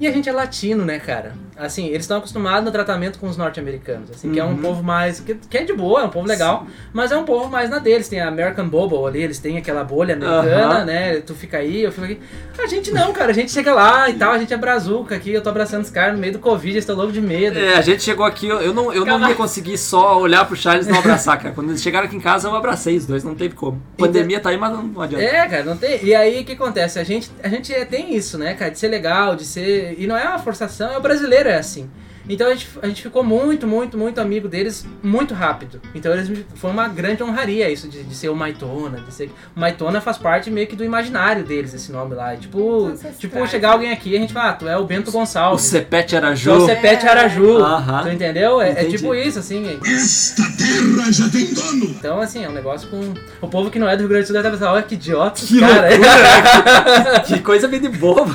[0.00, 1.34] E a gente é latino, né, cara?
[1.56, 4.56] Assim, eles estão acostumados no tratamento com os norte-americanos, assim, que é um Uhum.
[4.56, 5.20] povo mais.
[5.20, 7.78] Que, que é de boa, é um povo legal, mas é um povo mais na
[7.78, 8.08] deles.
[8.08, 10.84] Tem a American Bubble ali, eles têm aquela bolha americana, Aham.
[10.84, 11.20] né?
[11.20, 12.18] Tu fica aí, eu fico aqui.
[12.58, 15.32] A gente não, cara, a gente chega lá e tal, a gente é brazuca aqui,
[15.32, 17.56] eu tô abraçando os caras no meio do Covid, eles estão loucos de medo.
[17.56, 20.56] É, a gente chegou aqui, eu eu não, eu não ia conseguir só olhar pro
[20.56, 21.54] Charles e não abraçar, cara.
[21.54, 23.80] Quando eles chegaram aqui em casa, eu abracei os dois, não teve como.
[23.96, 25.24] Pandemia tá aí, mas não, não adianta.
[25.24, 26.04] É, cara, não tem.
[26.04, 26.98] E aí o que acontece?
[26.98, 29.83] A gente, a gente é- tem isso, né, cara, de ser legal, de ser.
[29.92, 31.90] E não é uma forçação, é o brasileiro é assim.
[32.28, 35.80] Então a gente, a gente ficou muito, muito, muito amigo deles muito rápido.
[35.94, 39.30] Então eles me- foi uma grande honraria isso de, de ser o Maitona, de ser.
[39.54, 42.32] O Maitona faz parte meio que do imaginário deles, esse nome lá.
[42.32, 44.84] É Tipo, Ancestrais, tipo chegar alguém aqui e a gente fala, ah, tu é o
[44.84, 45.64] Bento O Gonçalves.
[45.64, 46.52] Cepete Tu é Araju.
[46.52, 47.58] o Cepete Araju.
[47.58, 48.02] Aham.
[48.02, 48.60] Tu entendeu?
[48.60, 49.78] É, é tipo isso, assim.
[49.84, 51.84] Esta terra já tem dono.
[51.98, 53.14] Então, assim, é um negócio com.
[53.40, 54.94] O povo que não é do Rio Grande do Sul deve estar pensando, olha que
[54.94, 57.20] idiota, Que cara.
[57.26, 58.34] Que coisa bem de bobo.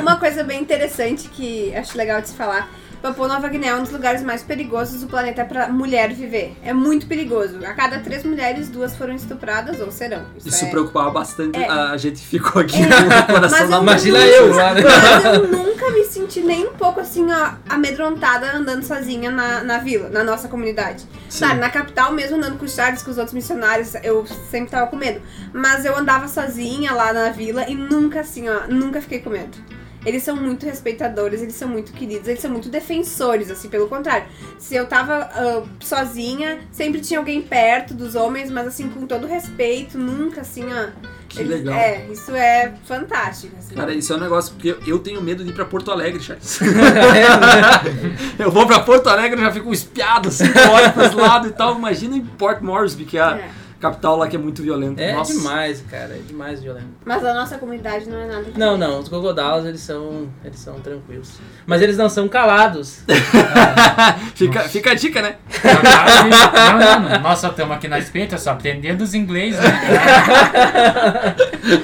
[0.00, 2.68] Uma coisa bem interessante que acho legal de se falar.
[3.04, 6.56] Papua Nova Guiné é um dos lugares mais perigosos do planeta pra mulher viver.
[6.62, 7.58] É muito perigoso.
[7.62, 10.24] A cada três mulheres, duas foram estupradas ou serão.
[10.42, 10.70] Isso é...
[10.70, 11.58] preocupava bastante.
[11.58, 11.68] É.
[11.68, 12.86] A gente ficou aqui É.
[13.26, 13.82] com o coração Mas na eu.
[13.82, 14.80] Imagina eu lá, né?
[14.82, 19.76] Mas eu nunca me senti nem um pouco assim, ó, amedrontada andando sozinha na, na
[19.76, 21.04] vila, na nossa comunidade.
[21.28, 24.86] Sabe, na capital mesmo, andando com o Charles, com os outros missionários, eu sempre tava
[24.86, 25.20] com medo.
[25.52, 29.58] Mas eu andava sozinha lá na vila e nunca assim, ó, nunca fiquei com medo.
[30.04, 34.26] Eles são muito respeitadores, eles são muito queridos, eles são muito defensores, assim, pelo contrário.
[34.58, 39.26] Se eu tava ah, sozinha, sempre tinha alguém perto dos homens, mas assim, com todo
[39.26, 40.88] respeito, nunca assim, ó.
[41.28, 41.74] Que eles- legal.
[41.74, 43.56] É, isso é fantástico.
[43.58, 43.74] Assim.
[43.74, 46.60] Cara, isso é um negócio, porque eu- tenho medo de ir pra Porto Alegre, Charles.
[48.38, 51.76] eu vou pra Porto Alegre e já fico espiado, assim, olho pros lados e tal.
[51.76, 53.50] Imagina em Port Moresby, que é a É.
[53.84, 55.02] capital lá que é muito violenta.
[55.02, 55.34] É Nossa.
[55.34, 56.14] demais, cara.
[56.14, 56.88] É demais violento.
[57.04, 58.46] Mas a nossa comunidade não é nada.
[58.56, 59.00] Não, não.
[59.00, 61.38] Os gogodalos, eles são, eles são tranquilos.
[61.66, 63.02] Mas eles não são calados.
[64.34, 65.36] fica, fica a dica, né?
[65.62, 67.20] Não, não, não.
[67.20, 69.80] Nós só estamos aqui na espeita, só aprendendo os inglês, né?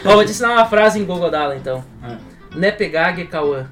[0.06, 1.84] Ó, vou te ensinar uma frase em gogodala, então.
[2.02, 2.16] Ah.
[2.54, 3.66] Nepegag Cauã.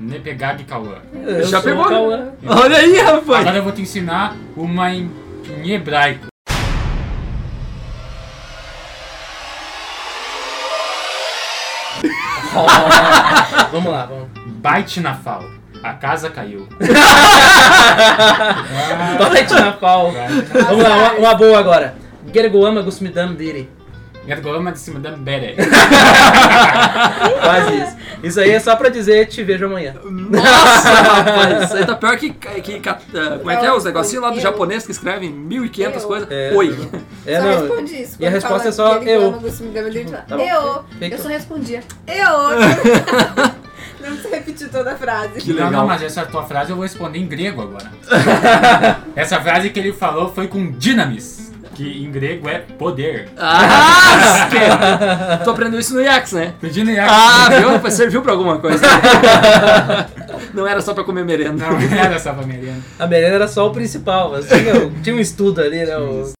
[0.00, 0.96] Nepegag Cauã.
[1.12, 1.84] Eu Já sou pegou?
[1.84, 2.32] Cauã.
[2.46, 3.40] Olha aí, rapaz.
[3.40, 5.10] Agora eu vou te ensinar uma em,
[5.62, 6.33] em hebraico.
[13.72, 14.28] Vamos lá, vamos.
[14.46, 15.42] Bite na fal.
[15.82, 16.66] A casa caiu.
[19.18, 20.12] Bate na pau.
[20.12, 21.94] Vamos lá, uma, uma boa agora.
[22.32, 23.68] Gergoama Gusmidam Diri.
[24.26, 25.54] Ergolama de cima da bere.
[27.42, 27.96] Quase isso.
[28.22, 29.94] Isso aí é só pra dizer te vejo amanhã.
[30.02, 31.64] Nossa, rapaz.
[31.64, 32.30] Isso aí tá pior que.
[32.30, 32.98] que, que- ah,
[33.38, 33.72] como é que é?
[33.72, 34.40] Os negocinhos lá do Eu.
[34.42, 36.08] japonês que escrevem 1500 Eu.
[36.08, 36.28] coisas.
[36.30, 36.52] É.
[36.54, 36.88] Oi.
[37.26, 37.60] É, só não.
[37.60, 38.16] responde isso.
[38.18, 39.32] E a resposta é só eu.
[40.26, 40.36] Tá.
[40.36, 40.84] Eu.
[41.10, 41.82] Eu só respondia.
[42.06, 43.54] Eu.
[44.04, 45.40] Não precisa repetir toda a frase.
[45.40, 45.70] Que Não, legal.
[45.72, 47.90] não, mas essa tua frase eu vou responder em grego agora.
[49.16, 51.33] essa frase que ele falou foi com dinamis,
[51.74, 53.28] que em grego é poder.
[53.38, 54.48] Ah,
[55.38, 56.54] que- tu aprendeu isso no IAX, né?
[56.60, 57.90] Pedindo em Ah, viu?
[57.90, 58.84] Serviu pra alguma coisa.
[60.54, 61.66] Não era só pra comer merenda.
[61.68, 62.80] Não era essa pra merenda.
[62.98, 65.96] A merenda era só o principal, mas tinha, tinha um estudo ali, né?
[65.98, 66.32] o-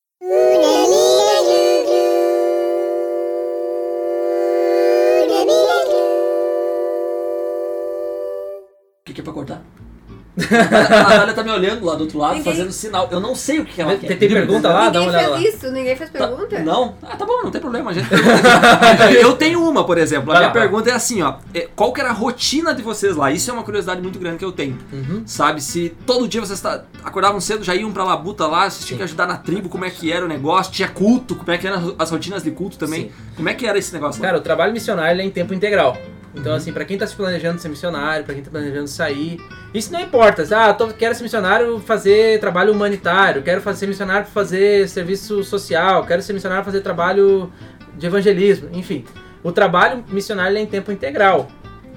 [10.36, 13.08] A Natália tá me olhando lá do outro lado, Ninguém- fazendo sinal.
[13.10, 14.18] Eu não sei o que ela Tem- quer.
[14.18, 14.88] tem pergunta lá?
[14.90, 15.48] Dá uma Ninguém fez lá.
[15.48, 16.58] isso, ninguém fez Tá- pergunta?
[16.60, 16.94] Não?
[17.02, 17.90] Ah, tá bom, não tem problema.
[17.90, 19.12] A gente pergunta.
[19.12, 20.32] Eu tenho uma, por exemplo.
[20.32, 21.34] A minha lá, pergunta é assim, ó.
[21.54, 23.30] é, Qual que era a rotina de vocês lá?
[23.30, 24.76] Isso é uma curiosidade muito grande que eu tenho.
[24.92, 25.22] Uhum.
[25.24, 28.98] Sabe, se todo dia vocês tá- acordavam cedo, já iam pra labuta lá, vocês tinham
[28.98, 31.66] que ajudar na tribo, como é que era o negócio, tinha culto, como é que
[31.66, 33.02] eram as rotinas de culto também.
[33.04, 33.10] Sim.
[33.36, 34.28] Como é que era esse negócio lá?
[34.28, 35.96] Cara, o trabalho missionário é em tempo integral.
[36.34, 36.56] Então, Uhum.
[36.58, 39.38] assim, pra quem tá se planejando ser missionário, pra quem tá planejando sair,
[39.72, 40.44] isso não importa.
[40.54, 46.04] Ah, tô, quero ser missionário fazer trabalho humanitário, quero fazer, ser missionário fazer serviço social,
[46.04, 47.52] quero ser missionário fazer trabalho
[47.96, 49.04] de evangelismo, enfim.
[49.42, 51.48] O trabalho missionário é em tempo integral.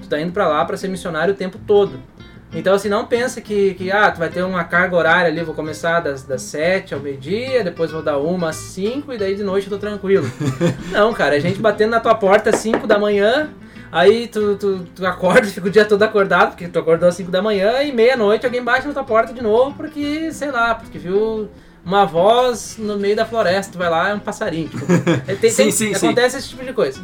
[0.02, 1.98] Tu tá indo pra lá pra ser missionário o tempo todo.
[2.54, 5.54] Então, assim, não pensa que, que ah, tu vai ter uma carga horária ali, vou
[5.54, 9.42] começar das, das 7 ao meio-dia, depois vou dar uma às 5 e daí de
[9.42, 10.30] noite eu tô tranquilo.
[10.90, 13.50] Não, cara, a gente batendo na tua porta às 5 da manhã,
[13.92, 17.30] aí tu, tu, tu acorda, fica o dia todo acordado, porque tu acordou às 5
[17.30, 20.98] da manhã, e meia-noite alguém bate na tua porta de novo, porque, sei lá, porque
[20.98, 21.48] viu
[21.84, 24.68] uma voz no meio da floresta, tu vai lá, é um passarinho.
[24.68, 24.84] Tipo,
[25.26, 26.06] é, tem- Sim, tem- sim, sim.
[26.06, 27.00] acontece esse tipo de coisa.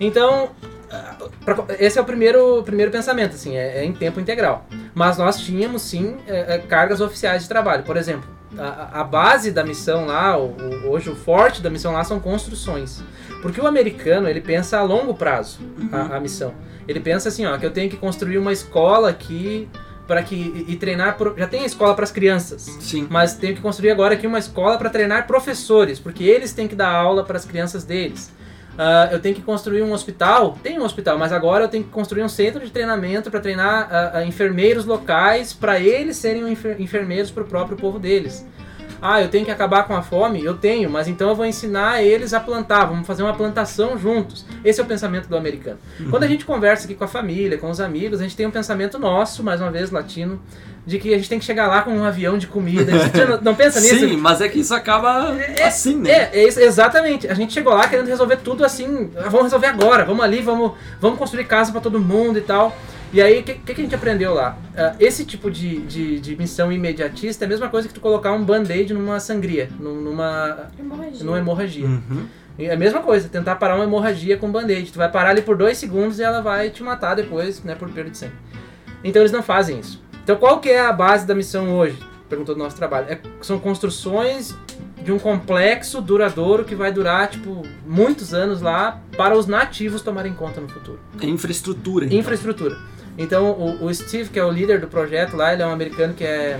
[0.00, 0.50] Então,
[0.90, 4.66] ah, pra- esse é o primeiro, primeiro pensamento, assim, é, é em tempo integral.
[4.94, 7.82] Mas nós tínhamos, sim, é, é, cargas oficiais de trabalho.
[7.82, 11.92] Por exemplo, a, a base da missão lá, o- o- hoje o forte da missão
[11.92, 13.02] lá são construções.
[13.40, 15.58] Porque o americano, ele pensa a longo prazo,
[15.90, 16.54] a, a missão.
[16.86, 19.68] Ele pensa assim, ó, que eu tenho que construir uma escola aqui
[20.06, 22.62] para que e, e treinar pro- já tem a escola para as crianças.
[22.80, 23.06] Sim.
[23.10, 26.74] Mas tenho que construir agora aqui uma escola para treinar professores, porque eles têm que
[26.74, 28.30] dar aula para as crianças deles.
[28.78, 31.90] Ah, eu tenho que construir um hospital, tem um hospital, mas agora eu tenho que
[31.90, 36.80] construir um centro de treinamento para treinar ah, ah, enfermeiros locais, para eles serem enfer-
[36.80, 38.46] enfermeiros para o próprio povo deles.
[39.04, 40.44] Ah, eu tenho que acabar com a fome?
[40.44, 44.46] Eu tenho, mas então eu vou ensinar eles a plantar, vamos fazer uma plantação juntos.
[44.64, 45.78] Esse é o pensamento do americano.
[46.08, 48.50] Quando a gente conversa aqui com a família, com os amigos, a gente tem um
[48.52, 50.40] pensamento nosso, mais uma vez latino,
[50.84, 52.90] de que a gente tem que chegar lá com um avião de comida.
[53.08, 54.00] Você não, não pensa nisso?
[54.00, 55.32] Sim, mas é que isso acaba
[55.64, 56.10] assim, né?
[56.10, 57.28] É, é exatamente.
[57.28, 59.10] A gente chegou lá querendo resolver tudo assim.
[59.16, 62.76] "Ah, Vamos resolver agora, vamos ali, vamos, vamos construir casa pra todo mundo e tal.
[63.12, 64.56] E aí, o que, que, que a gente aprendeu lá?
[64.76, 68.32] Ah, esse tipo de, de, de missão imediatista é a mesma coisa que tu colocar
[68.32, 71.24] um band-aid numa sangria, num- numa, Hemorragia.
[71.24, 71.86] numa hemorragia.
[71.86, 72.26] Uhum.
[72.58, 74.90] É a mesma coisa, tentar parar uma hemorragia com band-aid.
[74.92, 77.88] Tu vai parar ali por dois segundos e ela vai te matar depois, né, por
[77.90, 78.32] perda de sangue.
[79.04, 80.02] Então eles não fazem isso.
[80.22, 81.98] Então qual que é a base da missão hoje?
[82.28, 83.06] Perguntou do nosso trabalho.
[83.08, 84.54] É- são construções
[85.02, 90.32] de um complexo duradouro que vai durar, tipo, muitos anos lá para os nativos tomarem
[90.32, 91.00] conta no futuro.
[91.20, 92.06] É infraestrutura.
[92.06, 92.18] então.
[92.18, 92.78] Infraestrutura.
[93.18, 96.14] Então, o, o Steve, que é o líder do projeto lá, ele é um americano
[96.14, 96.58] que é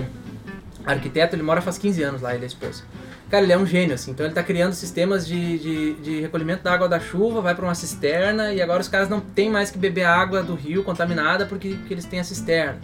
[0.85, 2.83] arquiteto, ele mora faz 15 anos lá, ele é esposo.
[3.29, 4.11] Cara, ele é um gênio, assim.
[4.11, 7.65] Então, ele tá criando sistemas de, de, de recolhimento da água da chuva, vai para
[7.65, 11.45] uma cisterna, e agora os caras não tem mais que beber água do rio contaminada
[11.47, 12.77] porque, porque eles têm a cisterna.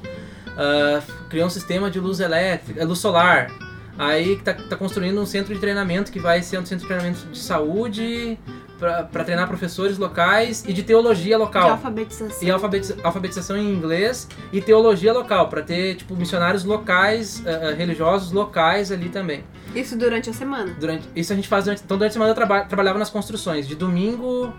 [0.61, 3.49] Ah, criou um sistema de luz elétrica, luz solar.
[3.97, 7.25] Aí tá, tá construindo um centro de treinamento que vai ser um centro de treinamento
[7.27, 8.37] de saúde
[8.79, 11.71] para treinar professores locais e de teologia De local.
[11.71, 12.47] alfabetização.
[12.47, 18.31] E alfabetiza- alfabetização em inglês e teologia local, para ter tipo missionários locais, ah, religiosos
[18.31, 19.43] locais ali também.
[19.75, 20.73] Isso durante a semana.
[20.79, 23.67] Durante, isso a gente faz durante, então durante a semana eu traba- trabalhava nas construções.
[23.67, 24.53] De domingo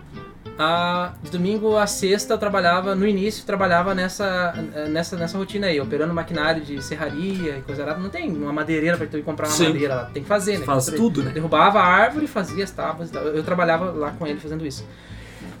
[0.59, 4.53] a de domingo a sexta eu trabalhava no início trabalhava nessa
[4.89, 7.97] nessa nessa rotina aí, operando maquinário de serraria e coisa lá.
[7.97, 9.69] Não tem uma madeireira para tu ir comprar uma Sim.
[9.69, 10.65] madeira lá, tem que fazer, né?
[10.65, 11.31] Faz tudo, né?
[11.31, 13.23] Derrubava a árvore, fazia as tábuas e tal.
[13.23, 14.85] Eu trabalhava lá com ele fazendo isso.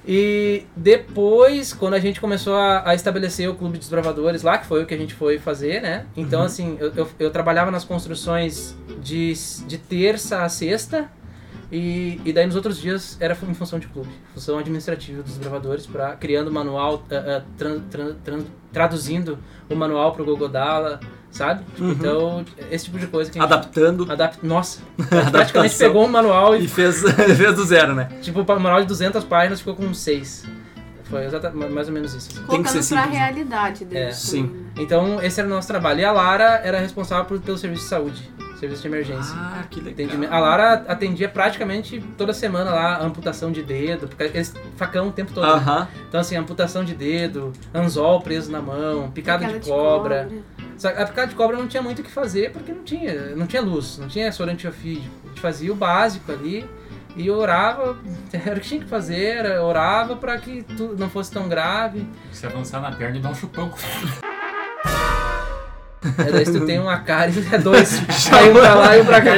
[0.07, 4.65] E depois, quando a gente começou a, a estabelecer o Clube de Desbravadores lá, que
[4.65, 6.05] foi o que a gente foi fazer, né?
[6.17, 6.45] Então, Uhum.
[6.47, 9.33] assim, eu, eu, eu trabalhava nas construções de,
[9.67, 11.07] de terça a sexta.
[11.71, 15.87] E, e daí nos outros dias era em função de clube, função administrativa dos desbravadores,
[15.87, 18.43] para criando o manual, ah, ah, tran- tran- tran-
[18.73, 20.99] traduzindo o manual para o Gogodala,
[21.31, 21.63] sabe?
[21.79, 21.91] Uhum.
[21.91, 24.37] Então, esse tipo de coisa que a gente Adaptando Adap...
[24.43, 24.81] Nossa,
[25.31, 27.01] praticamente pegou um manual e, e fez,
[27.37, 28.09] fez do zero, né?
[28.21, 30.45] tipo, o manual de 200 páginas ficou com 6.
[31.11, 32.29] Foi exatamente mais ou menos isso.
[32.31, 32.47] assim.
[32.47, 33.17] Tem que ser Colocando pra simples, né?
[33.19, 34.07] realidade deles.
[34.07, 34.47] É, sim.
[34.47, 34.69] também, né?
[34.79, 35.99] Então, esse era o nosso trabalho.
[35.99, 39.35] E a Lara era responsável por- pelo serviço de saúde, serviço de emergência.
[39.37, 39.93] Ah, que legal.
[39.93, 40.31] Atendimento.
[40.33, 45.33] A Lara atendia praticamente toda semana lá amputação de dedo, porque eles facão o tempo
[45.33, 45.43] todo.
[45.45, 45.51] né?
[45.53, 45.87] Aham.
[46.07, 50.29] Então, assim, amputação de dedo, anzol preso na mão, picada Picada de cobra.
[50.77, 53.35] Só que a picada de cobra não tinha muito o que fazer porque não tinha,
[53.35, 55.13] não tinha luz, não tinha soro antiofídico.
[55.25, 56.67] A gente fazia o básico ali
[57.15, 57.97] e orava,
[58.33, 62.07] era o que tinha que fazer, orava pra que tudo não fosse tão grave.
[62.31, 63.71] Se avançar na perna e dar um chupão.
[66.17, 68.01] É, daí se tu tem uma cárie, é dois.
[68.31, 69.31] Aí um pra lá e um pra cá.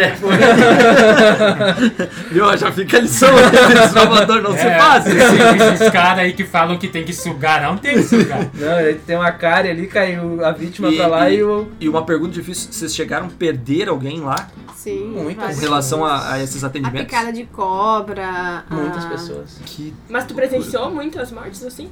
[2.32, 2.58] Viu?
[2.58, 5.06] Já fica a lição aí, desbravador não se É, faz.
[5.06, 8.50] esses, esses caras aí que falam que tem que sugar, não tem que sugar.
[8.54, 11.68] Não, aí tem uma cárie ali, caiu a vítima E- pra lá e, e- o.
[11.80, 15.14] E uma pergunta difícil, vocês chegaram a perder alguém lá Sim.
[15.16, 15.58] Muitas.
[15.58, 17.06] em relação a, a esses A atendimentos?
[17.06, 18.64] picada de cobra.
[18.70, 19.60] Muitas a- pessoas.
[19.66, 21.90] Que Mas tu presenciou muitas mortes assim?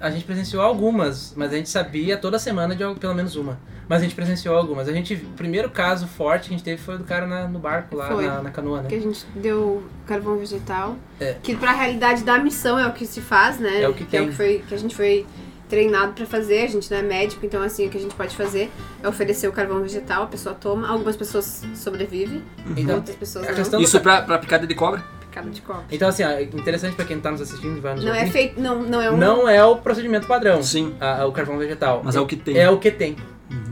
[0.00, 3.58] A gente presenciou algumas, mas a gente sabia toda semana de pelo menos uma.
[3.86, 4.88] Mas a gente presenciou algumas.
[4.88, 7.58] A gente, o primeiro caso forte que a gente teve foi do cara na- no
[7.58, 8.24] barco lá, Foi.
[8.26, 8.88] na, na canoa, né?
[8.88, 10.96] Que a gente deu carvão vegetal.
[11.20, 11.36] É.
[11.42, 13.82] Que pra realidade da missão é o que se faz, né?
[13.82, 14.20] É o que é tem.
[14.22, 15.26] o que, foi, que a gente foi
[15.68, 16.62] treinado pra fazer.
[16.62, 18.70] A gente não é médico, então assim, o que a gente pode fazer
[19.02, 20.88] é oferecer o carvão vegetal, a pessoa toma.
[20.88, 22.42] Algumas pessoas sobrevivem,
[22.76, 23.80] Então, outras pessoas não.
[23.80, 25.04] Isso pra, pra picada de cobra?
[25.30, 25.62] De.
[25.92, 28.32] Então, assim, ó, interessante pra quem tá nos assistindo e vai nos Não é ouvir.
[28.32, 28.60] feito.
[28.60, 29.16] Não, não é um.
[29.16, 30.94] Não é o procedimento padrão, Sim.
[31.00, 32.02] a- a- o carvão vegetal.
[32.04, 32.56] Mas é o que tem.
[32.58, 33.16] É o que tem.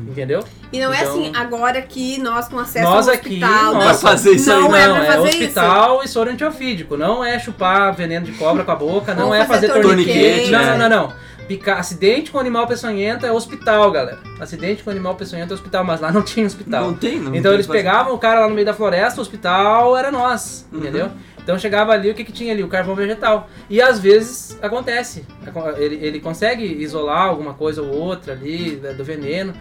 [0.09, 0.43] Entendeu?
[0.73, 3.51] E não é Então- assim, agora que nós com acesso Nós ao aqui, hospital.
[3.51, 4.83] nós- não, Vai fazer isso aí, não né?
[4.83, 6.97] é pra é fazer hospital e soro antiofídico.
[6.97, 10.19] Não é chupar veneno de cobra com a boca, não Ou é fazer fazer torniquete.
[10.19, 11.29] torniquete, Não, não, não, não.
[11.47, 14.19] Pica- acidente com animal peçonhento é hospital, galera.
[14.41, 16.85] Acidente com animal peçonhento é hospital, mas lá não tinha hospital.
[16.85, 17.79] Não tem, não Então tem eles fazer.
[17.79, 20.81] pegavam o cara lá no meio da floresta, o hospital era nós, Uhum.
[20.81, 21.11] entendeu?
[21.49, 22.63] Então chegava ali, o que, que tinha ali?
[22.63, 23.49] O carvão vegetal.
[23.71, 25.25] E às vezes acontece.
[25.47, 29.55] Aco- Ele, ele consegue isolar alguma coisa ou outra ali da- do veneno.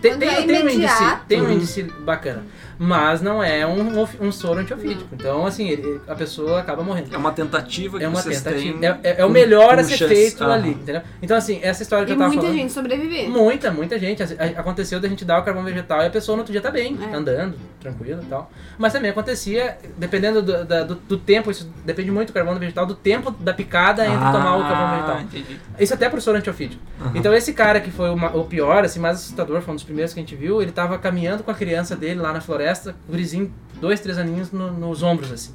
[0.00, 2.44] Tem, tem, é tem um índice, tem um índice bacana.
[2.78, 5.08] Mas não é um, um soro antiofídico.
[5.12, 7.12] Então, assim, ele- a pessoa acaba morrendo.
[7.12, 8.78] É uma tentativa que É uma vocês tentativa.
[8.78, 8.88] têm.
[8.88, 10.52] É, é- é o melhor a ser feito Aham.
[10.54, 11.02] ali, entendeu?
[11.20, 12.58] Então, assim, essa história que E eu tava muita falando.
[12.60, 13.28] gente sobreviver.
[13.28, 14.22] Muita, muita gente.
[14.22, 16.60] Assim, a- Aconteceu da gente dar o carvão vegetal e a pessoa no outro dia
[16.60, 17.16] tá bem, É.
[17.16, 18.48] andando, tranquilo e tal.
[18.78, 22.94] Mas também acontecia, dependendo do, do, do tempo, isso depende muito do carvão vegetal, do
[22.94, 25.20] tempo da picada entre Ah, tomar o carvão vegetal.
[25.20, 25.60] entendi.
[25.78, 26.82] Isso até pro soro antiofídico.
[27.00, 27.12] Aham.
[27.14, 29.84] Então esse cara que foi o, ma- o pior, assim, mais assustador, foi um dos
[29.84, 32.94] primeiros que a gente viu, ele tava caminhando com a criança dele lá na floresta,
[33.08, 35.54] o gurizinho, dois, três aninhos no- nos ombros, assim.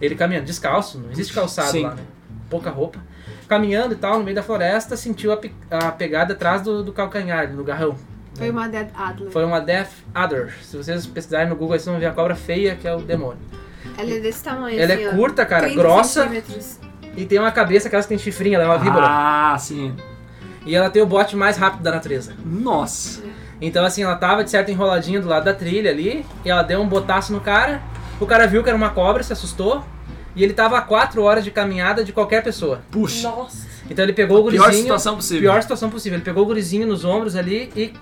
[0.00, 1.82] Ele caminhando, descalço, não existe calçado Sim.
[1.82, 2.02] lá, né?
[2.48, 2.98] Pouca roupa.
[3.48, 5.38] Caminhando e tal, no meio da floresta, sentiu a,
[5.70, 7.96] a pegada atrás do, do calcanhar, no garrão.
[8.34, 9.30] Foi uma Dead Adler.
[9.32, 10.54] Foi uma Death Adder.
[10.62, 13.38] Se vocês pesquisarem no Google, vocês vão ver a cobra feia, que é o demônio.
[13.98, 14.80] Ela é desse tamanho.
[14.80, 16.22] Ela assim, é ó, curta, cara, 30 grossa.
[16.22, 16.78] centímetros.
[17.16, 19.06] E tem uma cabeça, aquelas que tem chifrinho, ela é uma víbora.
[19.08, 19.94] Ah, sim.
[20.64, 22.34] E ela tem o bote mais rápido da natureza.
[22.44, 23.22] Nossa.
[23.60, 26.80] Então, assim, ela tava de certo enroladinha do lado da trilha ali, e ela deu
[26.80, 27.82] um botaço no cara.
[28.20, 29.84] O cara viu que era uma cobra, se assustou,
[30.36, 32.82] e ele tava a 4 horas de caminhada de qualquer pessoa.
[32.92, 33.28] Puxa.
[33.28, 33.67] Nossa.
[33.90, 34.82] Então ele pegou o Pior gurizinho.
[34.84, 35.50] situação possível.
[35.50, 36.16] Pior situação possível.
[36.18, 37.92] Ele pegou o gurizinho nos ombros ali e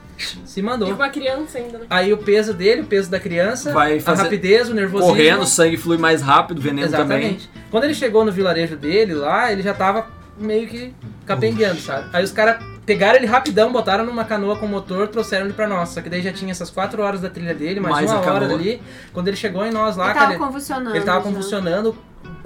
[0.45, 0.95] se E mandou.
[0.97, 1.87] com a criança ainda, né?
[1.89, 5.13] Aí o peso dele, o peso da criança, Vai a fazer- rapidez, o nervosismo.
[5.15, 7.19] Correndo, o sangue flui mais rápido, veneno também.
[7.19, 7.51] Exatamente.
[7.71, 10.07] Quando ele chegou no vilarejo dele lá, ele já tava
[10.39, 10.93] meio que
[11.25, 12.09] capengueando, sabe?
[12.13, 15.89] Aí os caras pegaram ele rapidão, botaram numa canoa com motor, trouxeram ele pra nós.
[15.91, 18.33] Só que daí já tinha essas quatro horas da trilha dele, mais, Mais uma a
[18.33, 18.81] hora dali.
[19.13, 20.97] Quando ele chegou em nós lá, Ele tava cara, convulsionando.
[20.97, 21.25] ele tava já.
[21.25, 21.97] convulsionando,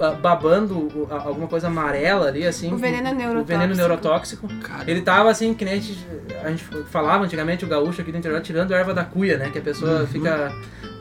[0.09, 2.73] babando o- alguma coisa amarela ali, assim.
[2.73, 3.47] O veneno O neurotóxico.
[3.47, 4.47] veneno neurotóxico.
[4.63, 6.07] Cara, Ele tava assim, que nem a gente,
[6.43, 9.49] a gente falava antigamente, o gaúcho aqui do interior, tirando a erva da cuia, né?
[9.51, 10.51] Que a pessoa fica.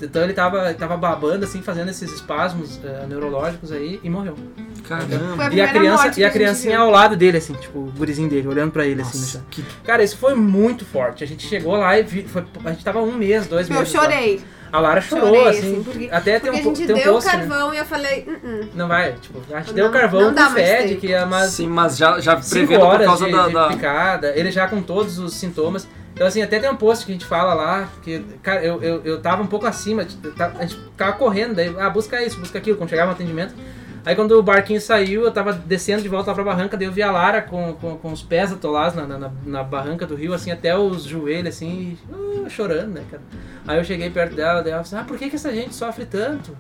[0.03, 4.35] Então ele tava, tava babando, assim, fazendo esses espasmos eh, neurológicos aí e morreu.
[4.75, 5.45] Foi caramba.
[5.47, 6.87] a E a criança, morte e a criancinha viu.
[6.87, 9.47] ao lado dele, assim, tipo, o gurizinho dele, olhando pra ele, assim, no Nossa, chão.
[9.51, 11.23] que Cara, isso foi muito forte.
[11.23, 13.93] A gente chegou lá e vi, foi, a gente tava um mês, dois Eu meses.
[13.93, 14.03] lá.
[14.03, 14.41] chorei.
[14.73, 15.59] A Lara chorou, Chorei, assim.
[15.59, 17.39] assim, porque- até tem Porque um, a gente tem um deu o post, né?
[17.39, 18.69] carvão e eu falei, "Uh-uh".
[18.75, 21.01] Não vai, tipo, a gente Não- deu o carvão não dá com mais fed, tempo.
[21.01, 23.47] que é mais Sim, mas já, já prevendo por horas causa de, da.
[23.49, 25.89] de da- picada, ele já com todos os sintomas.
[26.15, 29.01] Então, assim, até tem um post que a gente fala lá, que, cara, eu, eu,
[29.05, 32.39] eu tava um pouco acima, eu tava- a gente ficava correndo, daí, ah, busca isso,
[32.39, 33.55] busca aquilo, quando chegava no atendimento.
[34.05, 37.03] Aí quando o barquinho saiu, eu tava descendo de volta pra barranca, daí eu vi
[37.03, 40.51] a Lara com, com, com os pés atolados na, na, na barranca do rio, assim,
[40.51, 43.23] até os joelhos, assim, uh, chorando, né, cara.
[43.67, 45.75] Aí eu cheguei perto dela, daí ela falou assim, ah, por que, que essa gente
[45.75, 46.57] sofre tanto?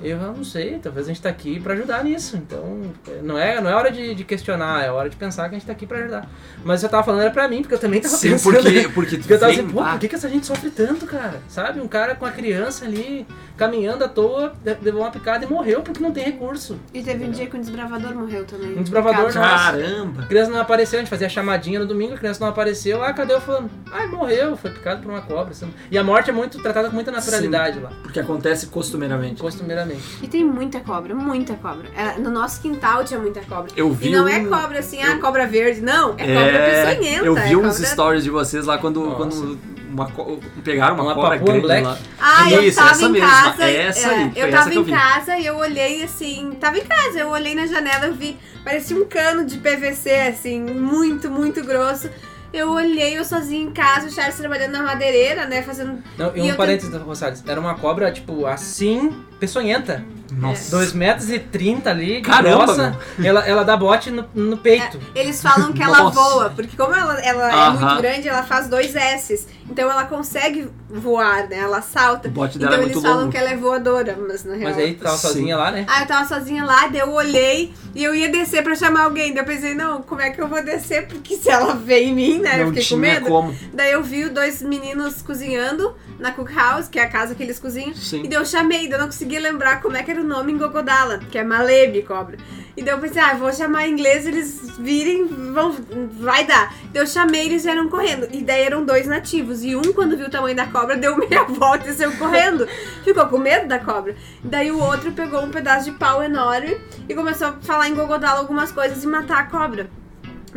[0.00, 2.36] Eu "Ah, não sei, talvez a gente tá aqui pra ajudar nisso.
[2.36, 5.54] Então, é, não é, não é hora de, de questionar, é hora de pensar que
[5.54, 6.28] a gente tá aqui pra ajudar.
[6.64, 8.54] Mas eu tava falando era pra mim, porque eu também tava Sim, pensando.
[8.62, 11.06] porque, porque Porque eu tava assim, pô, ah, por que, que essa gente sofre tanto,
[11.06, 11.40] cara?
[11.48, 11.80] Sabe?
[11.80, 13.26] Um cara com a criança ali,
[13.56, 16.78] caminhando à toa, levou uma picada e morreu porque não tem recurso.
[16.92, 18.78] E teve um dia que um desbravador morreu também.
[18.78, 19.38] Um desbravador, nossa.
[19.40, 20.22] Caramba!
[20.22, 23.14] A criança não apareceu, a gente fazia chamadinha no domingo, a criança não apareceu, ah,
[23.14, 23.70] cadê o fulano?
[23.90, 25.52] Ai, morreu, foi picado por uma cobra.
[25.52, 25.72] assim.
[25.90, 29.40] E a morte é muito tratada com muita naturalidade lá, Porque acontece costumeiramente.
[29.40, 29.85] costumeiramente.
[30.22, 31.88] E tem muita cobra, muita cobra.
[31.96, 33.70] É, No nosso quintal tinha muita cobra.
[33.76, 35.80] Eu vi E não um- é cobra assim, ah, eu- cobra verde.
[35.80, 37.24] Não, é cobra peçonhenta.
[37.24, 37.86] eu vi é uns cobra...
[37.86, 39.16] stories de vocês lá quando, Nossa.
[39.16, 39.58] quando
[39.90, 41.84] uma, co- pegaram uma, Uma cobra grande Black.
[41.86, 41.98] lá.
[42.20, 43.64] Ah, eu Isso, tava essa em mesma, casa.
[43.64, 44.92] essa é, aí, foi eu essa tava que eu em vi.
[44.92, 46.56] casa e eu olhei assim.
[46.60, 48.36] Tava em casa, eu olhei na janela, eu vi.
[48.64, 52.10] Parecia um cano de PVC, assim, muito, muito grosso.
[52.52, 55.62] Eu olhei, eu sozinha em casa, o Charles trabalhando na madeireira, né?
[55.62, 56.02] Fazendo.
[56.16, 60.04] Não, e um parênteses, Rosales, era uma cobra, tipo, assim, peçonhenta.
[60.32, 60.70] Nossa.
[60.76, 62.98] 2 metros e 30 ali, Caramba, grossa.
[63.22, 64.98] Ela, ela dá bote no, no peito.
[65.14, 66.20] Eles falam que ela Nossa.
[66.20, 69.46] voa, porque como ela, ela é muito grande, ela faz dois S's.
[69.70, 71.58] Então ela consegue voar, né?
[71.58, 72.28] Ela salta.
[72.28, 73.32] O bote dela então é eles muito falam longo.
[73.32, 74.70] que ela é voadora, mas na real.
[74.70, 75.26] Mas aí tu tava Sim.
[75.28, 75.84] sozinha lá, né?
[75.88, 79.32] Ah, eu tava sozinha lá, daí eu olhei e eu ia descer pra chamar alguém.
[79.34, 81.06] Daí eu pensei, não, como é que eu vou descer?
[81.06, 82.54] Porque se ela vê em mim, né?
[82.60, 83.26] eu Não fiquei com tinha medo.
[83.26, 83.54] como.
[83.72, 87.58] Daí eu vi dois meninos cozinhando na Cook House, que é a casa que eles
[87.58, 87.94] cozinham.
[87.94, 88.22] Sim.
[88.24, 90.52] E daí eu chamei, daí eu não conseguia lembrar como é que era o nome
[90.52, 92.36] em Gogodala, que é Malebe, cobra.
[92.76, 95.74] E daí eu pensei, ah, vou chamar em inglês, eles virem, vão,
[96.20, 96.74] vai dar.
[96.92, 98.28] Daí eu chamei, eles vieram correndo.
[98.30, 99.64] E daí eram dois nativos.
[99.64, 102.66] E um, quando viu o tamanho da cobra, deu meia volta e saiu correndo.
[103.02, 104.14] Ficou com medo da cobra.
[104.42, 108.40] Daí o outro pegou um pedaço de pau enorme e começou a falar em Gogodala
[108.40, 109.88] algumas coisas e matar a cobra.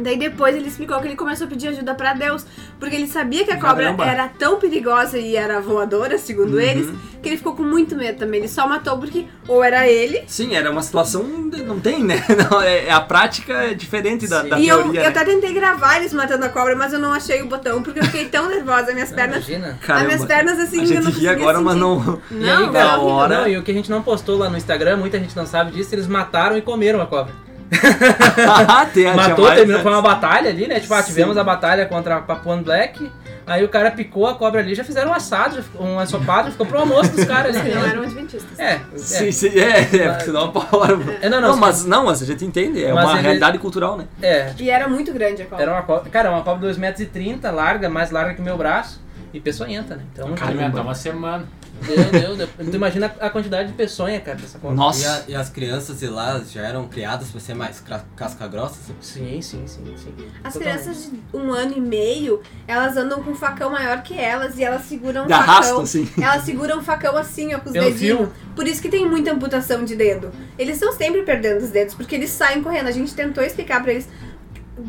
[0.01, 2.45] Daí depois ele explicou que ele começou a pedir ajuda pra Deus,
[2.79, 4.05] porque ele sabia que a cobra Caramba.
[4.05, 6.59] era tão perigosa e era voadora, segundo Uhum.
[6.61, 6.89] eles,
[7.21, 8.39] que ele ficou com muito medo também.
[8.39, 10.23] Ele só matou porque ou era ele.
[10.27, 11.23] Sim, era uma situação.
[11.23, 12.23] Não tem, né?
[12.49, 14.99] Não, é, a prática é diferente da, da e eu, teoria.
[15.01, 15.09] eu né?
[15.09, 18.05] até tentei gravar eles matando a cobra, mas eu não achei o botão, porque eu
[18.05, 19.47] fiquei tão nervosa, minhas pernas.
[19.47, 19.77] Imagina.
[19.81, 21.81] Caramba, minhas pernas, assim, a eu gente não ri conseguia agora, mas sentir.
[21.85, 22.21] não.
[22.31, 23.41] E aí, Não, hora.
[23.41, 25.71] Não, e o que a gente não postou lá no Instagram, muita gente não sabe
[25.71, 27.33] disso, eles mataram e comeram a cobra.
[28.93, 30.79] Tem a Matou, terminou, foi uma batalha ali, né?
[30.79, 31.09] Tipo, ah, Sim.
[31.09, 33.09] tivemos a batalha contra a Papuan Black.
[33.45, 36.45] Aí o cara picou a cobra ali, já fizeram um assado, já ficou- um ensopado,
[36.45, 37.73] já ficou pro almoço dos caras ali.
[37.73, 37.89] Não né?
[37.89, 38.59] eram adventistas.
[38.59, 40.99] É, Sim, é, sim, é, é, porque senão a hora.
[41.19, 43.97] É, não, não, não, mas, não, mas a gente entende, é uma ele- realidade cultural,
[43.97, 44.05] né?
[44.21, 44.53] é.
[44.59, 45.63] E era muito grande a cobra.
[45.63, 49.01] Era uma cobra, cara, uma cobra de 2,30m, larga, mais larga que o meu braço.
[49.33, 50.03] E peçonhenta, né?
[50.11, 51.45] Então, Alimentar uma semana.
[51.85, 52.49] Deus, Deus, Deus.
[52.69, 54.75] Tu imagina a quantidade de peçonha, cara, dessa cobra.
[54.75, 55.09] E, Nossa.
[55.11, 57.83] a- e as crianças de lá já eram criadas pra ser mais
[58.15, 58.75] casca grossa?
[58.81, 58.95] assim?
[59.01, 60.13] Sim, sim, sim, sim.
[60.43, 60.81] As Totalmente.
[60.83, 64.63] crianças de um ano e meio, elas andam com um facão maior que elas e
[64.63, 65.81] elas seguram um facão.
[65.81, 66.09] assim.
[66.21, 68.19] Elas seguram um facão assim, ó, com os Pelo dedinhos.
[68.19, 68.33] fio.
[68.55, 70.31] Por isso que tem muita amputação de dedo.
[70.57, 72.87] Eles estão sempre perdendo os dedos, porque eles saem correndo.
[72.87, 74.07] A gente tentou explicar pra eles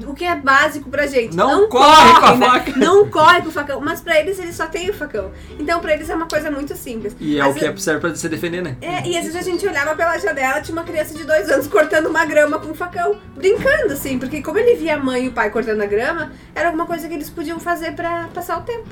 [0.06, 1.36] o que é básico pra gente.
[1.36, 2.72] Não corre com a faca.
[2.76, 3.80] Não corre com o facão.
[3.80, 5.30] Mas pra eles, eles só têm o facão.
[5.58, 7.14] Então pra eles é uma coisa muito simples.
[7.20, 8.76] E é Às o que é, vezes- serve pra se defender, né?
[8.80, 11.66] é, e às vezes a gente olhava pela janela, tinha uma criança de dois anos
[11.66, 15.28] cortando uma grama com um facão, brincando, assim, porque como ele via a mãe e
[15.28, 18.62] o pai cortando a grama, era alguma coisa que eles podiam fazer pra passar o
[18.62, 18.88] tempo.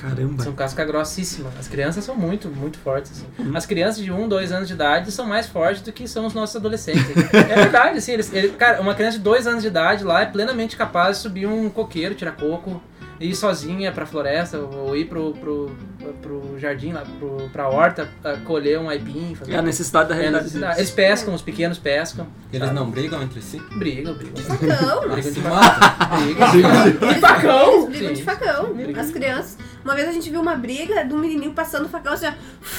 [0.00, 0.42] Caramba.
[0.44, 1.50] São casca grossíssima.
[1.58, 3.10] As crianças são muito, muito fortes.
[3.10, 3.26] assim.
[3.38, 3.56] Uhum.
[3.56, 6.34] As crianças de 1, 2 anos de idade são mais fortes do que são os
[6.34, 7.04] nossos adolescentes.
[7.32, 8.12] é verdade, assim.
[8.12, 11.22] Eles, ele- cara, uma criança de 2 anos de idade lá é plenamente capaz de
[11.22, 12.80] subir um coqueiro, tirar coco,
[13.20, 15.76] ir sozinha pra floresta, ou ir pro, pro,
[16.22, 18.08] pro jardim, lá, pro, pra horta,
[18.44, 19.34] colher um aipim.
[19.34, 20.76] Fazer É a necessidade da É realidade necessidade.
[20.76, 20.88] deles.
[20.96, 22.28] Eles pescam, os pequenos pescam.
[22.52, 22.78] Eles sabe?
[22.78, 23.60] não brigam entre si?
[23.76, 24.36] Brigam, brigam.
[24.44, 25.08] Facão.
[25.10, 26.18] Brigam de matam.
[26.22, 27.12] Brigam.
[27.12, 27.86] De facão?
[27.90, 28.74] Brigam de facão.
[28.96, 29.58] As crianças.
[29.84, 32.32] Uma vez a gente viu uma briga de um menininho passando o facão assim, ó,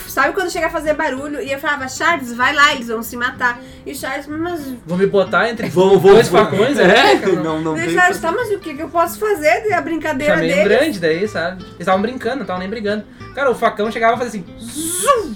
[0.07, 1.41] sabe quando chega a fazer barulho?
[1.41, 3.59] E eu falava, Charles, vai lá, eles vão se matar.
[3.85, 4.73] E o Charles, mas.
[4.85, 6.43] Vão me botar entre Vou, vou, dois vou.
[6.43, 6.77] facões?
[6.77, 7.15] É, né?
[7.43, 7.91] não, não E o.
[7.91, 9.73] Charles, tá, mas o que, que eu posso fazer?
[9.73, 10.67] A brincadeira Chamei um deles.
[10.67, 11.63] grande daí, sabe?
[11.63, 13.03] Eles estavam brincando, não estavam nem brigando.
[13.33, 14.45] Cara, o facão chegava a fazer assim,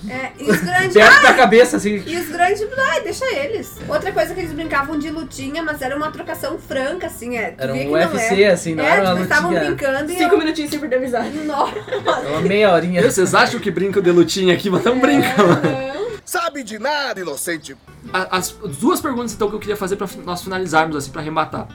[0.10, 0.94] É, e os grandes.
[0.94, 2.04] perto da cabeça, assim.
[2.06, 3.78] E os grandes, ai, deixa eles.
[3.88, 7.54] Outra coisa que eles brincavam de lutinha, mas era uma trocação franca, assim, é.
[7.58, 8.50] Era um que não UFC, é.
[8.50, 10.18] assim, não é, era uma eles estavam brincando e.
[10.18, 10.40] Cinco eu...
[10.40, 11.30] minutinhos sem perder amizade.
[11.40, 11.63] Nossa.
[12.30, 13.02] Uma meia horinha.
[13.10, 15.62] Vocês acham que brincam de lutinha aqui, mas estão brincando.
[16.26, 17.76] Sabe de nada, inocente.
[18.12, 21.68] As duas perguntas então que eu queria fazer pra fi- nós finalizarmos assim para arrematar.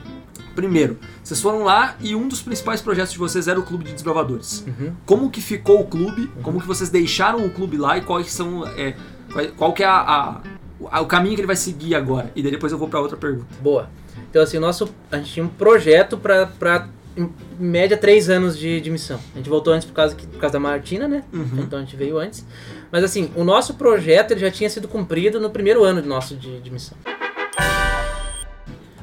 [0.55, 3.93] Primeiro, vocês foram lá e um dos principais projetos de vocês era o clube de
[3.93, 4.64] desbravadores.
[4.66, 4.93] Uhum.
[5.07, 6.30] Como que ficou o clube?
[6.43, 8.95] Como que vocês deixaram o clube lá e quais são é,
[9.32, 10.41] qual, qual que é a, a-
[10.80, 12.32] o- o caminho que ele vai seguir agora?
[12.34, 13.47] E daí depois eu vou pra outra pergunta.
[13.61, 13.89] Boa.
[14.30, 18.56] Então, assim, o nosso, a gente tinha um projeto pra, pra em média, três anos
[18.58, 19.18] de, de missão.
[19.34, 21.24] A gente voltou antes por causa, por causa da Martina, né?
[21.32, 21.58] Uhum.
[21.58, 22.46] Então a gente veio antes.
[22.90, 26.36] Mas, assim, o nosso projeto ele já tinha sido cumprido no primeiro ano de nosso
[26.36, 26.96] de, de missão.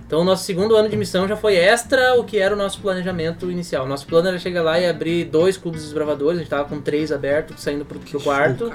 [0.07, 2.79] Então, o nosso segundo ano de missão já foi extra o que era o nosso
[2.79, 3.87] planejamento inicial.
[3.87, 6.37] Nosso plano era chegar lá e abrir dois clubes desbravadores.
[6.37, 8.71] A gente tava com três abertos, saindo pro, pro quarto.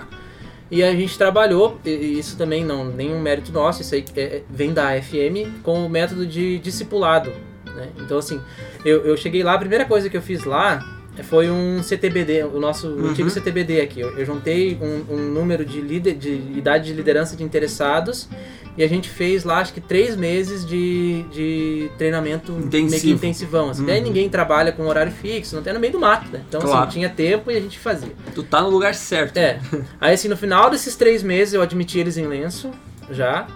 [0.70, 4.42] E a gente trabalhou, e isso também não nenhum mérito nosso, isso aí é- é-
[4.48, 7.32] vem da FM, com o método de discipulado.
[7.80, 7.88] Né?
[7.98, 8.40] Então, assim,
[8.84, 10.84] eu, eu cheguei lá, a primeira coisa que eu fiz lá
[11.24, 13.08] foi um CTBD, o nosso Uhum.
[13.10, 14.00] antigo CTBD aqui.
[14.00, 18.28] Eu, eu juntei um, um número de, líder, de idade de liderança de interessados
[18.76, 23.14] e a gente fez lá, acho que três meses de, de treinamento meio que Intensivo.
[23.16, 23.68] intensivão.
[23.70, 23.80] Assim.
[23.82, 23.88] Uhum.
[23.88, 26.42] Daí ninguém trabalha com horário fixo, não tem no meio do mato, né?
[26.48, 26.82] Então, Claro.
[26.84, 28.12] assim, tinha tempo e a gente fazia.
[28.34, 29.36] Tu tá no lugar certo.
[29.36, 29.58] É.
[30.00, 32.70] Aí assim, no final desses três meses eu admiti eles em lenço,
[33.10, 33.46] já,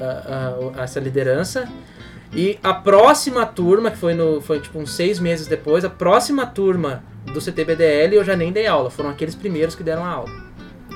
[0.00, 1.68] a- a- essa liderança.
[2.32, 6.46] E a próxima turma, que foi, no, foi tipo uns seis meses depois, a próxima
[6.46, 7.02] turma
[7.32, 10.30] do CTBDL eu já nem dei aula, foram aqueles primeiros que deram a aula.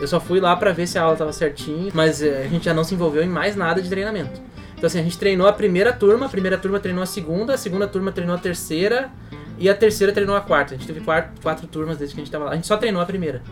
[0.00, 2.64] Eu só fui lá pra ver se a aula tava certinho, mas eh, a gente
[2.64, 4.40] já não se envolveu em mais nada de treinamento.
[4.76, 7.56] Então assim, a gente treinou a primeira turma, a primeira turma treinou a segunda, a
[7.56, 9.10] segunda turma treinou a terceira
[9.58, 10.74] e a terceira treinou a quarta.
[10.74, 12.50] A gente teve quatro, quatro turmas desde que a gente tava lá.
[12.52, 13.42] A gente só treinou a primeira.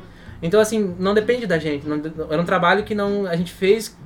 [0.43, 1.87] Então assim, não depende da gente.
[1.89, 3.97] não- era um trabalho que não a gente fez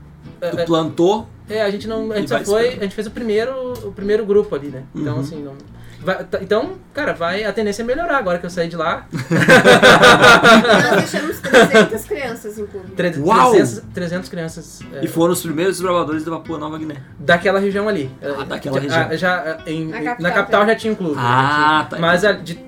[0.41, 1.29] Tu plantou.
[1.49, 2.11] é, a gente não.
[2.13, 2.69] A E gente só foi.
[2.69, 4.83] A gente fez o primeiro, o primeiro grupo ali, né?
[4.95, 5.21] Então, Uhum.
[5.21, 5.55] assim, não.
[6.01, 7.45] vai- tá- então, cara, vai.
[7.45, 9.07] A tendência é melhorar agora que eu saí de lá.
[9.13, 12.91] Nós deixamos 300 crianças em clube.
[12.93, 13.51] Tre- Uau!
[13.53, 14.81] 300, 300 crianças.
[14.93, 16.97] é, E foram os primeiros desbravadores da Papua Nova Guiné.
[17.19, 18.11] daquela região ali.
[18.23, 19.19] Ah, É, daquela já, região.
[19.19, 21.15] Já, é, em- Na capital, na capital já tinha um clube.
[21.19, 21.99] Ah, já tá.
[21.99, 22.59] Mas a- de,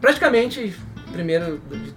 [0.00, 0.74] praticamente,
[1.12, 1.60] primeiro.
[1.70, 1.94] de- de-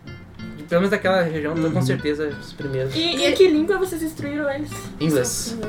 [0.72, 1.70] pelo menos daquela região, Uhum.
[1.70, 2.96] com certeza os primeiros.
[2.96, 4.72] E, e em que língua vocês instruíram eles?
[5.02, 5.58] Inglês.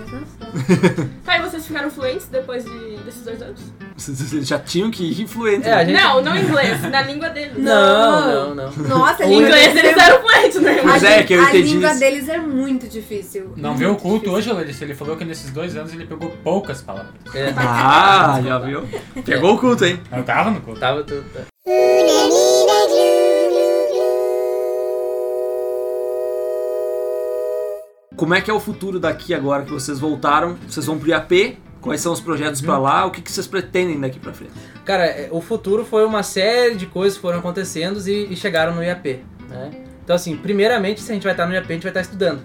[1.25, 3.61] Tá, e vocês ficaram fluentes depois de, desses dois anos?
[3.97, 5.67] Vocês já tinham que ir influentes.
[5.67, 5.87] É, a né?
[5.87, 7.57] gente- Não, não em inglês, na língua deles.
[7.57, 8.89] Não, não, não.
[8.89, 10.81] Nossa, a língua inglês deles eles é- eram fluentes, né?
[10.85, 11.99] A, é, que eu a entendi língua isso.
[12.01, 13.55] deles é muito difícil.
[13.57, 14.33] Não o culto difícil.
[14.35, 14.85] hoje, Larissa?
[14.85, 17.15] Ele falou que nesses dois anos ele pegou poucas palavras.
[17.35, 18.87] É, Ah, já viu?
[19.25, 19.99] Pegou o culto, hein?
[20.15, 20.79] Eu tava no culto.
[20.81, 21.25] tava tudo.
[28.17, 30.57] Como é que é o futuro daqui agora que vocês voltaram?
[30.69, 31.59] Vocês vão pro IAP?
[31.81, 33.05] Quais são os projetos pra lá?
[33.07, 34.53] O que, que vocês pretendem daqui pra frente?
[34.85, 38.75] Cara, é, o futuro foi uma série de coisas que foram acontecendo e, e chegaram
[38.75, 39.71] no IAP, né?
[40.05, 42.43] Então, assim, primeiramente, se a gente vai estar no IAP, a gente vai estar estudando.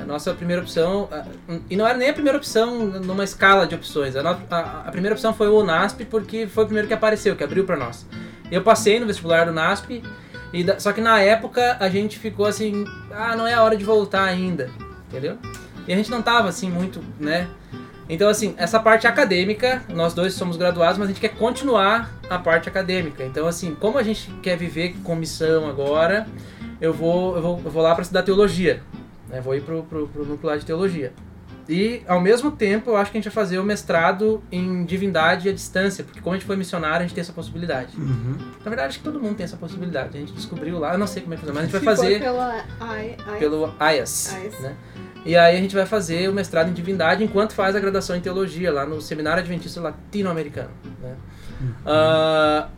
[0.00, 1.08] A nossa primeira opção,
[1.68, 4.14] e não era nem a primeira opção numa escala de opções.
[4.16, 7.42] A, a- a primeira opção foi o NASP, porque foi o primeiro que apareceu, que
[7.44, 8.06] abriu pra nós.
[8.50, 10.02] Eu passei no vestibular do NASP,
[10.52, 13.76] e da- só que na época a gente ficou assim, ah, não é a hora
[13.76, 14.70] de voltar ainda,
[15.08, 15.36] entendeu?
[15.86, 17.48] E a gente não tava assim muito, né?
[18.08, 22.38] Então, assim, essa parte acadêmica, nós dois somos graduados, mas a gente quer continuar a
[22.38, 23.24] parte acadêmica.
[23.24, 26.26] Então, assim, como a gente quer viver com missão agora,
[26.80, 28.82] eu vou, eu vou, eu vou lá para estudar teologia.
[29.28, 29.40] Né?
[29.42, 31.12] Vou ir pro, pro, pro núcleo de teologia.
[31.68, 35.50] E, ao mesmo tempo, eu acho que a gente vai fazer o mestrado em divindade
[35.50, 37.92] à distância, porque como a gente foi missionário, a gente tem essa possibilidade.
[37.98, 40.16] Na verdade, acho que todo mundo tem essa possibilidade.
[40.16, 41.94] A gente descobriu lá, eu não sei como é que fazer, mas a gente vai
[41.96, 42.64] fazer pela
[43.38, 44.60] pelo IAS, IAS.
[44.60, 44.74] né?
[45.26, 48.20] E aí a gente vai fazer o mestrado em divindade enquanto faz a graduação em
[48.20, 50.70] teologia lá no Seminário Adventista Latino-Americano,
[51.02, 51.16] né?
[51.84, 52.68] Ah,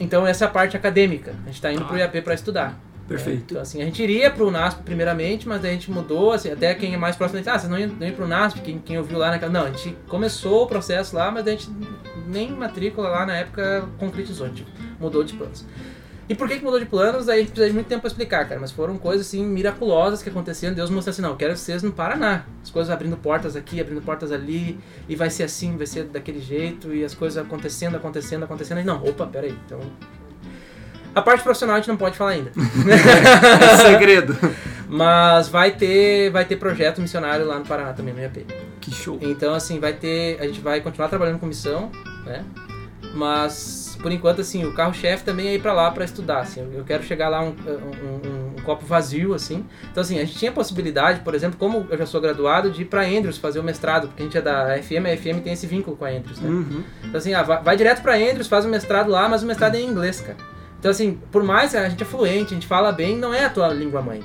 [0.00, 1.32] Então essa é a parte acadêmica.
[1.44, 2.78] A gente tá indo pro IAP para estudar.
[3.08, 3.44] Perfeito.
[3.50, 6.74] Então, assim, a gente iria pro NASP primeiramente, mas daí a gente mudou, assim, até
[6.74, 8.98] quem é mais próximo disse, ah, vocês não iam, não iam pro NASP, quem, quem
[8.98, 9.52] ouviu lá naquela...
[9.52, 11.70] Não, a gente começou o processo lá, mas daí a gente
[12.26, 14.66] nem matrícula lá na época concretizou, gente
[14.98, 15.64] mudou de planos.
[16.28, 17.28] E por que, que mudou de planos?
[17.28, 18.60] Aí a gente precisa de muito tempo pra explicar, cara.
[18.60, 20.74] Mas foram coisas assim miraculosas que aconteciam.
[20.74, 22.44] Deus mostrou assim: não, eu quero vocês no Paraná.
[22.64, 24.76] As coisas abrindo portas aqui, abrindo portas ali.
[25.08, 26.92] E vai ser assim, vai ser daquele jeito.
[26.92, 28.80] E as coisas acontecendo, acontecendo, acontecendo.
[28.80, 29.56] E não, opa, peraí.
[29.66, 29.78] Então.
[31.16, 32.52] A parte profissional a gente não pode falar ainda.
[33.72, 34.36] É segredo.
[34.88, 38.46] Mas vai ter, vai ter projeto missionário lá no Paraná também, no IAP.
[38.80, 39.18] Que show.
[39.20, 40.38] Então, assim, vai ter.
[40.40, 41.90] A gente vai continuar trabalhando com missão,
[42.24, 42.44] né?
[43.14, 46.60] Mas, por enquanto, assim, o carro-chefe também é ir pra lá pra estudar, assim.
[46.74, 49.64] Eu quero chegar lá um, um, um- um copo vazio, assim.
[49.90, 52.84] Então, assim, a gente tinha possibilidade, por exemplo, como eu já sou graduado, de ir
[52.84, 55.66] pra Andrews fazer o mestrado, porque a gente é da FM, a FM tem esse
[55.66, 56.48] vínculo com a Andrews, né?
[56.48, 56.82] Uhum.
[57.04, 59.76] Então, assim, ah, vai, vai direto pra Andrews, faz o mestrado lá, mas o mestrado
[59.76, 60.36] é em inglês, cara.
[60.86, 63.44] Então, assim, por mais que a gente é fluente, a gente fala bem, não é
[63.44, 64.22] a tua língua mãe.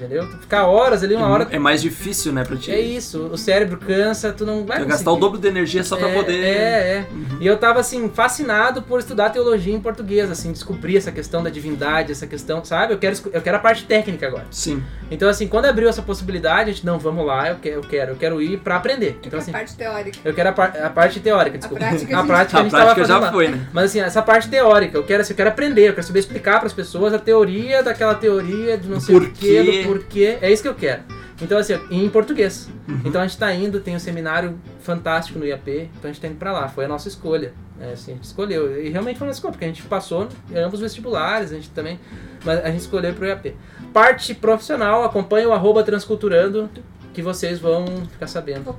[0.00, 0.26] Entendeu?
[0.30, 1.46] Tu ficar horas ali, uma hora.
[1.50, 2.70] É mais difícil, né, pra ti.
[2.72, 4.90] É isso, o cérebro cansa, tu não vai conseguir.
[4.92, 6.42] gastar o dobro de energia só pra É, poder.
[6.44, 7.06] É, é.
[7.38, 11.50] E eu tava assim, fascinado por estudar teologia em português, assim, descobrir essa questão da
[11.50, 12.94] divindade, essa questão, sabe?
[12.94, 14.44] Eu quero, eu quero a parte técnica agora.
[14.50, 14.82] Sim.
[15.10, 18.12] Então, assim, quando abriu essa possibilidade, a gente, não, vamos lá, eu quero, eu quero,
[18.12, 19.18] eu quero ir pra aprender.
[19.24, 20.18] Então, assim, a parte teórica.
[20.24, 21.84] eu quero a, par- a parte teórica, desculpa.
[21.84, 23.32] prática a a prática a A gente prática tava já fazendo lá.
[23.32, 23.68] foi, né?
[23.72, 26.58] Mas assim, essa parte teórica, eu quero, assim, eu quero aprender, eu quero saber explicar
[26.58, 30.38] para as pessoas a teoria daquela teoria de não sei o quê, do porquê.
[30.40, 31.02] É isso que eu quero.
[31.42, 32.68] Então, assim, em português.
[32.86, 33.00] Uhum.
[33.04, 36.28] Então a gente tá indo, tem um seminário fantástico no IAP, então a gente tá
[36.28, 36.68] indo pra lá.
[36.68, 37.54] Foi a nossa escolha.
[37.80, 38.84] É, assim, a gente escolheu.
[38.84, 41.54] E realmente foi a nossa escolha, porque a gente passou em ambos os vestibulares, a
[41.54, 41.98] gente também.
[42.44, 43.56] Mas a gente escolheu pro IAP.
[43.92, 46.68] Parte profissional, acompanha o arroba Transculturando,
[47.14, 48.76] que vocês vão ficar sabendo.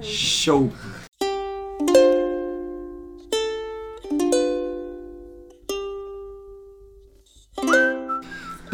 [0.00, 0.72] Show.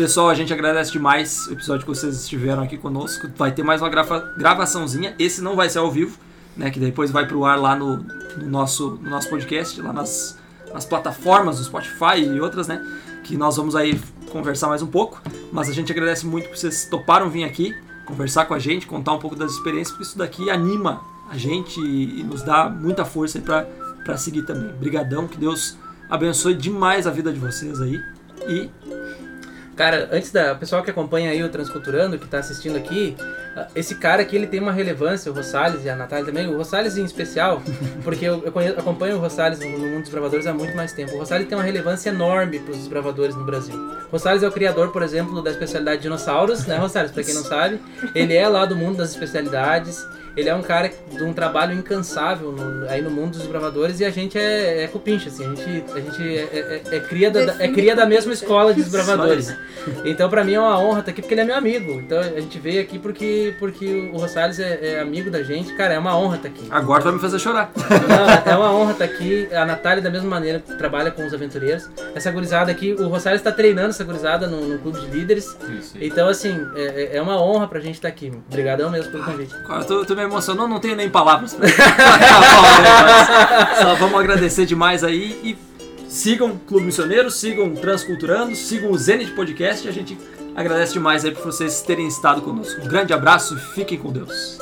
[0.01, 3.29] Pessoal, a gente agradece demais o episódio que vocês estiveram aqui conosco.
[3.37, 5.15] Vai ter mais uma grava- gravaçãozinha.
[5.19, 6.17] Esse não vai ser ao vivo,
[6.57, 6.71] né?
[6.71, 10.39] Que depois vai pro ar lá no, no nosso, no nosso podcast, lá nas,
[10.73, 12.83] nas plataformas do Spotify e outras, né?
[13.25, 15.21] Que nós vamos aí conversar mais um pouco.
[15.53, 17.77] Mas a gente agradece muito que vocês toparam vir aqui,
[18.07, 21.79] conversar com a gente, contar um pouco das experiências, porque isso daqui anima a gente
[21.79, 24.73] e, nos dá muita força pra seguir também.
[24.79, 25.77] Brigadão, que Deus
[26.09, 28.01] abençoe demais a vida de vocês aí.
[28.49, 28.71] E
[29.81, 33.17] Cara, antes da o pessoal que acompanha aí o Transculturando, que tá assistindo aqui,
[33.75, 36.97] esse cara aqui ele tem uma relevância, o Rosales e a Natália também, o Rosales
[36.97, 37.63] em especial,
[38.05, 41.15] porque eu, eu conheço- acompanho o Rosales no, mundo dos bravadores há muito mais tempo.
[41.15, 43.75] O Rosales tem uma relevância enorme para os desbravadores no Brasil.
[43.75, 47.11] O Rosales é o criador, por exemplo, da especialidade dinossauros, né, Rosales?
[47.13, 47.81] Pra quem não sabe,
[48.15, 50.05] ele é lá do mundo das especialidades.
[50.37, 54.05] Ele é um cara de um trabalho incansável no- aí no mundo dos bravadores e
[54.05, 57.41] a gente é, é cupincha, assim, a gente, a gente é, é- é cria da,
[57.59, 59.53] é cria da mesma escola de desbravadores.
[60.05, 61.91] Então pra mim é uma honra estar aqui porque ele é meu amigo.
[61.95, 65.73] Então a gente veio aqui porque, porque o Rosales é, é amigo da gente.
[65.75, 66.67] Cara, é uma honra estar aqui.
[66.71, 67.71] agora vai me fazer chorar.
[67.77, 69.49] Não, é uma honra estar aqui.
[69.55, 71.89] A Natália, da mesma maneira, trabalha com os aventureiros.
[72.15, 75.57] Essa gurizada aqui, o Rosales está treinando essa gurizada no, no clube de líderes.
[75.79, 75.95] Isso.
[76.01, 78.33] Então, assim, é, é uma honra pra gente estar aqui.
[78.49, 79.55] Obrigadão mesmo pelo convite.
[79.65, 81.69] Agora eu tô, tô me emocionando, não tenho nem palavras pra
[83.81, 85.59] Só vamos agradecer demais aí e
[86.09, 89.89] sigam Clube Missioneiro, sigam Transculturando, sigam o Zenit Podcast.
[89.89, 90.19] A gente
[90.55, 92.81] Agradece demais aí por vocês terem estado conosco.
[92.81, 94.59] Um grande abraço e fiquem com Deus.